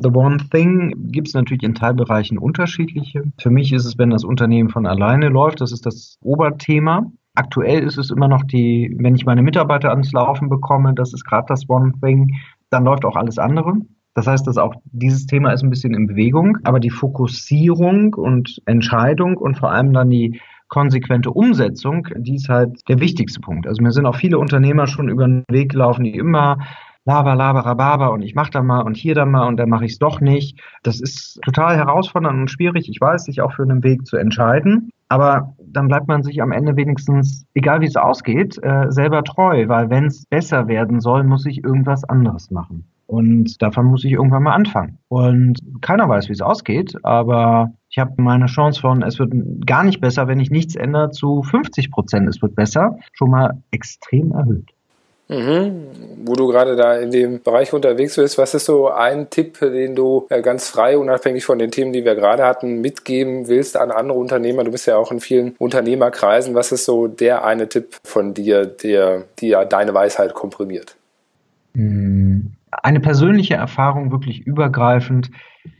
The 0.00 0.10
One 0.10 0.38
Thing 0.50 1.10
gibt 1.10 1.28
es 1.28 1.34
natürlich 1.34 1.62
in 1.62 1.74
Teilbereichen 1.74 2.38
unterschiedliche. 2.38 3.24
Für 3.38 3.50
mich 3.50 3.72
ist 3.72 3.84
es, 3.84 3.98
wenn 3.98 4.10
das 4.10 4.24
Unternehmen 4.24 4.68
von 4.70 4.86
alleine 4.86 5.28
läuft, 5.28 5.60
das 5.60 5.72
ist 5.72 5.86
das 5.86 6.16
Oberthema. 6.20 7.10
Aktuell 7.34 7.82
ist 7.82 7.96
es 7.96 8.10
immer 8.10 8.28
noch 8.28 8.42
die, 8.44 8.94
wenn 8.98 9.14
ich 9.14 9.24
meine 9.24 9.42
Mitarbeiter 9.42 9.90
ans 9.90 10.12
Laufen 10.12 10.48
bekomme, 10.48 10.94
das 10.94 11.12
ist 11.12 11.24
gerade 11.24 11.46
das 11.48 11.68
One 11.68 11.92
Thing, 12.02 12.36
dann 12.70 12.84
läuft 12.84 13.04
auch 13.04 13.16
alles 13.16 13.38
andere. 13.38 13.74
Das 14.14 14.26
heißt, 14.26 14.46
dass 14.46 14.58
auch 14.58 14.74
dieses 14.84 15.26
Thema 15.26 15.52
ist 15.52 15.62
ein 15.62 15.70
bisschen 15.70 15.94
in 15.94 16.06
Bewegung, 16.06 16.58
aber 16.64 16.80
die 16.80 16.90
Fokussierung 16.90 18.14
und 18.14 18.60
Entscheidung 18.66 19.36
und 19.36 19.56
vor 19.56 19.70
allem 19.70 19.92
dann 19.92 20.10
die 20.10 20.40
konsequente 20.68 21.30
Umsetzung, 21.30 22.08
die 22.16 22.36
ist 22.36 22.48
halt 22.48 22.88
der 22.88 23.00
wichtigste 23.00 23.40
Punkt. 23.40 23.66
Also 23.66 23.82
mir 23.82 23.92
sind 23.92 24.06
auch 24.06 24.16
viele 24.16 24.38
Unternehmer 24.38 24.86
schon 24.86 25.08
über 25.08 25.26
den 25.26 25.44
Weg 25.48 25.72
gelaufen, 25.72 26.04
die 26.04 26.14
immer 26.14 26.58
laber, 27.04 27.34
laber, 27.34 27.60
rababer 27.60 28.12
und 28.12 28.22
ich 28.22 28.34
mache 28.34 28.50
da 28.50 28.62
mal 28.62 28.82
und 28.82 28.96
hier 28.96 29.14
da 29.14 29.24
mal 29.24 29.46
und 29.48 29.56
dann 29.56 29.68
mache 29.68 29.84
ich 29.84 29.92
es 29.92 29.98
doch 29.98 30.20
nicht. 30.20 30.60
Das 30.82 31.00
ist 31.00 31.40
total 31.42 31.76
herausfordernd 31.76 32.38
und 32.38 32.50
schwierig. 32.50 32.88
Ich 32.88 33.00
weiß, 33.00 33.24
sich 33.24 33.40
auch 33.40 33.52
für 33.52 33.62
einen 33.62 33.82
Weg 33.82 34.06
zu 34.06 34.16
entscheiden. 34.16 34.90
Aber 35.08 35.56
dann 35.58 35.88
bleibt 35.88 36.06
man 36.06 36.22
sich 36.22 36.40
am 36.40 36.52
Ende 36.52 36.76
wenigstens, 36.76 37.46
egal 37.54 37.80
wie 37.80 37.86
es 37.86 37.96
ausgeht, 37.96 38.58
äh, 38.62 38.90
selber 38.90 39.24
treu, 39.24 39.66
weil 39.66 39.90
wenn 39.90 40.06
es 40.06 40.24
besser 40.26 40.68
werden 40.68 41.00
soll, 41.00 41.24
muss 41.24 41.46
ich 41.46 41.64
irgendwas 41.64 42.04
anderes 42.04 42.50
machen. 42.50 42.84
Und 43.10 43.60
davon 43.60 43.86
muss 43.86 44.04
ich 44.04 44.12
irgendwann 44.12 44.44
mal 44.44 44.54
anfangen. 44.54 44.98
Und 45.08 45.58
keiner 45.80 46.08
weiß, 46.08 46.28
wie 46.28 46.32
es 46.32 46.40
ausgeht, 46.40 46.94
aber 47.02 47.72
ich 47.88 47.98
habe 47.98 48.12
meine 48.22 48.46
Chance 48.46 48.80
von, 48.80 49.02
es 49.02 49.18
wird 49.18 49.32
gar 49.66 49.82
nicht 49.82 50.00
besser, 50.00 50.28
wenn 50.28 50.38
ich 50.38 50.50
nichts 50.52 50.76
ändere, 50.76 51.10
zu 51.10 51.42
50 51.42 51.90
Prozent, 51.90 52.28
es 52.28 52.40
wird 52.40 52.54
besser, 52.54 53.00
schon 53.12 53.30
mal 53.30 53.60
extrem 53.72 54.30
erhöht. 54.30 54.70
Mhm. 55.26 55.86
Wo 56.24 56.34
du 56.34 56.46
gerade 56.46 56.76
da 56.76 56.98
in 56.98 57.10
dem 57.10 57.42
Bereich 57.42 57.72
unterwegs 57.72 58.14
bist, 58.14 58.38
was 58.38 58.54
ist 58.54 58.66
so 58.66 58.88
ein 58.88 59.28
Tipp, 59.28 59.58
den 59.58 59.96
du 59.96 60.28
äh, 60.30 60.40
ganz 60.40 60.68
frei, 60.68 60.96
unabhängig 60.96 61.44
von 61.44 61.58
den 61.58 61.72
Themen, 61.72 61.92
die 61.92 62.04
wir 62.04 62.14
gerade 62.14 62.44
hatten, 62.44 62.80
mitgeben 62.80 63.48
willst 63.48 63.76
an 63.76 63.90
andere 63.90 64.20
Unternehmer? 64.20 64.62
Du 64.62 64.70
bist 64.70 64.86
ja 64.86 64.96
auch 64.96 65.10
in 65.10 65.18
vielen 65.18 65.56
Unternehmerkreisen. 65.58 66.54
Was 66.54 66.70
ist 66.70 66.84
so 66.84 67.08
der 67.08 67.44
eine 67.44 67.68
Tipp 67.68 67.96
von 68.04 68.34
dir, 68.34 68.66
der, 68.66 69.24
dir 69.40 69.64
deine 69.64 69.94
Weisheit 69.94 70.32
komprimiert? 70.32 70.94
Hm, 71.74 72.52
eine 72.70 73.00
persönliche 73.00 73.54
Erfahrung 73.54 74.12
wirklich 74.12 74.40
übergreifend, 74.46 75.30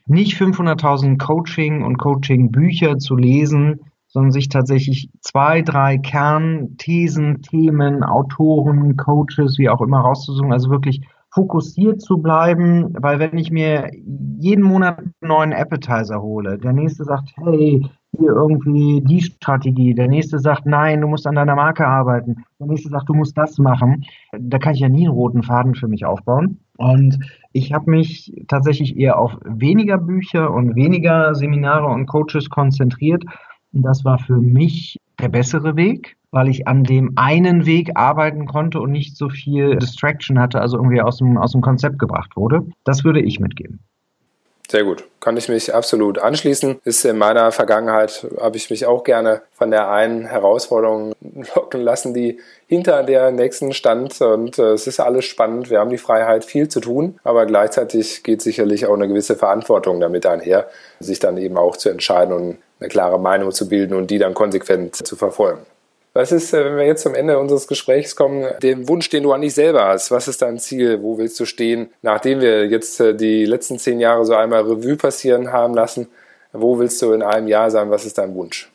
nicht 0.06 0.36
500.000 0.36 1.18
Coaching 1.18 1.84
und 1.84 1.98
Coaching-Bücher 1.98 2.98
zu 2.98 3.16
lesen, 3.16 3.80
sondern 4.08 4.32
sich 4.32 4.48
tatsächlich 4.48 5.08
zwei, 5.20 5.62
drei 5.62 5.98
Kernthesen, 5.98 7.42
Themen, 7.42 8.02
Autoren, 8.02 8.96
Coaches, 8.96 9.56
wie 9.58 9.68
auch 9.68 9.80
immer 9.80 10.00
rauszusuchen, 10.00 10.52
also 10.52 10.70
wirklich 10.70 11.06
fokussiert 11.32 12.00
zu 12.00 12.18
bleiben, 12.18 12.92
weil 13.00 13.20
wenn 13.20 13.38
ich 13.38 13.52
mir 13.52 13.90
jeden 14.38 14.64
Monat 14.64 14.98
einen 14.98 15.14
neuen 15.20 15.52
Appetizer 15.52 16.20
hole, 16.20 16.58
der 16.58 16.72
nächste 16.72 17.04
sagt, 17.04 17.30
hey, 17.36 17.86
hier 18.18 18.30
irgendwie 18.32 19.00
die 19.02 19.20
Strategie, 19.20 19.94
der 19.94 20.08
nächste 20.08 20.40
sagt, 20.40 20.66
nein, 20.66 21.00
du 21.00 21.06
musst 21.06 21.28
an 21.28 21.36
deiner 21.36 21.54
Marke 21.54 21.86
arbeiten, 21.86 22.44
der 22.58 22.66
nächste 22.66 22.88
sagt, 22.88 23.08
du 23.08 23.14
musst 23.14 23.38
das 23.38 23.58
machen, 23.58 24.04
da 24.36 24.58
kann 24.58 24.74
ich 24.74 24.80
ja 24.80 24.88
nie 24.88 25.06
einen 25.06 25.14
roten 25.14 25.44
Faden 25.44 25.76
für 25.76 25.86
mich 25.86 26.04
aufbauen. 26.04 26.58
Und 26.80 27.18
ich 27.52 27.72
habe 27.72 27.90
mich 27.90 28.32
tatsächlich 28.48 28.96
eher 28.96 29.18
auf 29.18 29.36
weniger 29.44 29.98
Bücher 29.98 30.50
und 30.50 30.74
weniger 30.74 31.34
Seminare 31.34 31.86
und 31.86 32.06
Coaches 32.06 32.48
konzentriert 32.48 33.24
das 33.72 34.04
war 34.04 34.18
für 34.18 34.36
mich 34.36 34.98
der 35.20 35.28
bessere 35.28 35.76
Weg, 35.76 36.16
weil 36.30 36.48
ich 36.48 36.66
an 36.66 36.84
dem 36.84 37.12
einen 37.16 37.66
Weg 37.66 37.90
arbeiten 37.94 38.46
konnte 38.46 38.80
und 38.80 38.90
nicht 38.90 39.16
so 39.16 39.28
viel 39.28 39.76
Distraction 39.76 40.38
hatte, 40.38 40.60
also 40.60 40.76
irgendwie 40.76 41.00
aus 41.00 41.18
dem, 41.18 41.38
aus 41.38 41.52
dem 41.52 41.60
Konzept 41.60 41.98
gebracht 41.98 42.36
wurde. 42.36 42.66
Das 42.84 43.04
würde 43.04 43.20
ich 43.20 43.40
mitgeben. 43.40 43.80
Sehr 44.70 44.84
gut. 44.84 45.02
Kann 45.18 45.36
ich 45.36 45.48
mich 45.48 45.74
absolut 45.74 46.20
anschließen. 46.20 46.80
Ist 46.84 47.04
in 47.04 47.18
meiner 47.18 47.50
Vergangenheit, 47.50 48.24
habe 48.40 48.56
ich 48.56 48.70
mich 48.70 48.86
auch 48.86 49.02
gerne 49.02 49.42
von 49.52 49.72
der 49.72 49.90
einen 49.90 50.26
Herausforderung 50.26 51.12
locken 51.56 51.80
lassen, 51.80 52.14
die 52.14 52.38
hinter 52.68 53.02
der 53.02 53.32
nächsten 53.32 53.72
stand. 53.72 54.20
Und 54.20 54.60
äh, 54.60 54.74
es 54.74 54.86
ist 54.86 55.00
alles 55.00 55.24
spannend. 55.24 55.70
Wir 55.70 55.80
haben 55.80 55.90
die 55.90 55.98
Freiheit, 55.98 56.44
viel 56.44 56.68
zu 56.68 56.78
tun. 56.78 57.18
Aber 57.24 57.46
gleichzeitig 57.46 58.22
geht 58.22 58.42
sicherlich 58.42 58.86
auch 58.86 58.94
eine 58.94 59.08
gewisse 59.08 59.34
Verantwortung 59.34 59.98
damit 59.98 60.24
einher, 60.24 60.68
sich 61.00 61.18
dann 61.18 61.36
eben 61.36 61.58
auch 61.58 61.76
zu 61.76 61.88
entscheiden 61.88 62.32
und 62.32 62.58
eine 62.78 62.88
klare 62.88 63.18
Meinung 63.18 63.50
zu 63.50 63.68
bilden 63.68 63.94
und 63.94 64.08
die 64.08 64.18
dann 64.18 64.34
konsequent 64.34 64.94
zu 64.94 65.16
verfolgen. 65.16 65.66
Was 66.12 66.32
ist, 66.32 66.52
äh, 66.52 66.64
wenn 66.64 66.76
wir 66.76 66.86
jetzt 66.86 67.02
zum 67.02 67.14
Ende 67.14 67.38
unseres 67.38 67.68
Gesprächs 67.68 68.16
kommen, 68.16 68.44
den 68.62 68.88
Wunsch, 68.88 69.08
den 69.10 69.22
du 69.22 69.32
an 69.32 69.42
dich 69.42 69.54
selber 69.54 69.86
hast? 69.86 70.10
Was 70.10 70.26
ist 70.26 70.42
dein 70.42 70.58
Ziel? 70.58 71.02
Wo 71.02 71.18
willst 71.18 71.38
du 71.38 71.44
stehen? 71.44 71.90
Nachdem 72.02 72.40
wir 72.40 72.66
jetzt 72.66 73.00
äh, 73.00 73.14
die 73.14 73.44
letzten 73.44 73.78
zehn 73.78 74.00
Jahre 74.00 74.24
so 74.24 74.34
einmal 74.34 74.62
Revue 74.62 74.96
passieren 74.96 75.52
haben 75.52 75.74
lassen, 75.74 76.08
wo 76.52 76.78
willst 76.78 77.00
du 77.02 77.12
in 77.12 77.22
einem 77.22 77.46
Jahr 77.46 77.70
sein? 77.70 77.90
Was 77.90 78.06
ist 78.06 78.18
dein 78.18 78.34
Wunsch? 78.34 78.70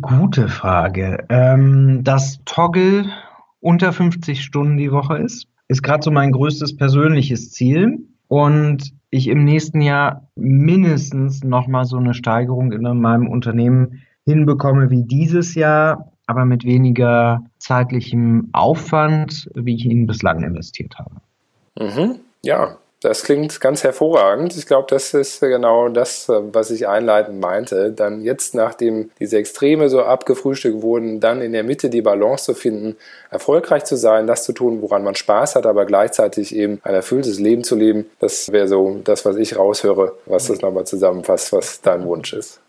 Gute 0.00 0.48
Frage. 0.48 1.24
Ähm, 1.28 2.04
dass 2.04 2.38
Toggle 2.44 3.06
unter 3.60 3.92
50 3.92 4.42
Stunden 4.42 4.76
die 4.76 4.92
Woche 4.92 5.18
ist, 5.18 5.48
ist 5.66 5.82
gerade 5.82 6.04
so 6.04 6.10
mein 6.10 6.30
größtes 6.30 6.76
persönliches 6.76 7.50
Ziel. 7.50 7.98
Und 8.28 8.92
ich 9.10 9.28
im 9.28 9.44
nächsten 9.44 9.80
Jahr 9.80 10.28
mindestens 10.36 11.42
nochmal 11.42 11.84
so 11.84 11.96
eine 11.96 12.14
Steigerung 12.14 12.72
in 12.72 12.82
meinem 12.82 13.28
Unternehmen 13.28 14.02
hinbekomme 14.24 14.90
wie 14.90 15.02
dieses 15.02 15.54
Jahr, 15.54 16.11
aber 16.32 16.46
mit 16.46 16.64
weniger 16.64 17.44
zeitlichem 17.58 18.48
Aufwand, 18.52 19.50
wie 19.54 19.74
ich 19.76 19.84
ihn 19.84 20.06
bislang 20.06 20.42
investiert 20.42 20.94
habe. 20.98 21.16
Mhm. 21.78 22.20
Ja, 22.42 22.78
das 23.02 23.24
klingt 23.24 23.60
ganz 23.60 23.84
hervorragend. 23.84 24.56
Ich 24.56 24.66
glaube, 24.66 24.86
das 24.88 25.12
ist 25.12 25.40
genau 25.40 25.88
das, 25.90 26.28
was 26.28 26.70
ich 26.70 26.88
einleitend 26.88 27.38
meinte. 27.38 27.92
Dann 27.92 28.22
jetzt, 28.22 28.54
nachdem 28.54 29.10
diese 29.18 29.36
Extreme 29.36 29.88
so 29.88 30.02
abgefrühstückt 30.02 30.82
wurden, 30.82 31.20
dann 31.20 31.42
in 31.42 31.52
der 31.52 31.64
Mitte 31.64 31.90
die 31.90 32.00
Balance 32.00 32.44
zu 32.44 32.54
finden, 32.54 32.96
erfolgreich 33.30 33.84
zu 33.84 33.96
sein, 33.96 34.26
das 34.26 34.44
zu 34.44 34.52
tun, 34.52 34.80
woran 34.80 35.04
man 35.04 35.16
Spaß 35.16 35.56
hat, 35.56 35.66
aber 35.66 35.84
gleichzeitig 35.84 36.54
eben 36.54 36.80
ein 36.84 36.94
erfülltes 36.94 37.38
Leben 37.38 37.64
zu 37.64 37.76
leben. 37.76 38.06
Das 38.20 38.50
wäre 38.50 38.68
so 38.68 39.00
das, 39.04 39.26
was 39.26 39.36
ich 39.36 39.58
raushöre, 39.58 40.14
was 40.26 40.46
das 40.46 40.62
nochmal 40.62 40.86
zusammenfasst, 40.86 41.52
was 41.52 41.82
dein 41.82 42.04
Wunsch 42.06 42.32
ist. 42.32 42.60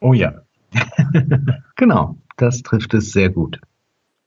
Oh 0.00 0.14
ja, 0.14 0.42
genau, 1.76 2.16
das 2.36 2.62
trifft 2.62 2.94
es 2.94 3.12
sehr 3.12 3.30
gut. 3.30 3.60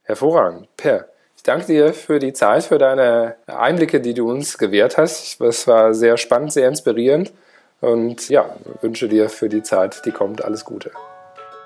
Hervorragend. 0.03 0.67
Per. 0.77 1.07
Ich 1.35 1.43
danke 1.43 1.67
dir 1.67 1.93
für 1.93 2.19
die 2.19 2.33
Zeit, 2.33 2.63
für 2.65 2.77
deine 2.77 3.35
Einblicke, 3.47 4.01
die 4.01 4.13
du 4.13 4.29
uns 4.29 4.57
gewährt 4.57 4.97
hast. 4.97 5.39
Es 5.39 5.67
war 5.67 5.93
sehr 5.93 6.17
spannend, 6.17 6.51
sehr 6.51 6.67
inspirierend. 6.67 7.31
Und 7.79 8.27
ja, 8.27 8.57
wünsche 8.81 9.07
dir 9.07 9.29
für 9.29 9.47
die 9.47 9.63
Zeit, 9.63 10.01
die 10.05 10.11
kommt, 10.11 10.43
alles 10.43 10.65
Gute. 10.65 10.91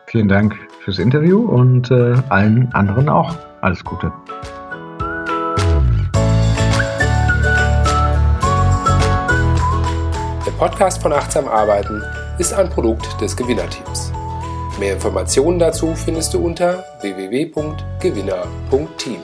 Vielen 0.05 0.27
Dank 0.27 0.55
fürs 0.83 0.99
Interview 0.99 1.39
und 1.39 1.89
äh, 1.89 2.13
allen 2.29 2.71
anderen 2.73 3.09
auch 3.09 3.35
alles 3.61 3.83
Gute. 3.83 4.11
Der 10.45 10.51
Podcast 10.59 11.01
von 11.01 11.13
Achtsam 11.13 11.47
Arbeiten 11.47 12.03
ist 12.37 12.53
ein 12.53 12.69
Produkt 12.69 13.19
des 13.19 13.35
Gewinnerteams. 13.35 14.12
Mehr 14.79 14.93
Informationen 14.93 15.59
dazu 15.59 15.93
findest 15.95 16.33
du 16.33 16.43
unter 16.43 16.83
www.gewinner.team. 17.01 19.19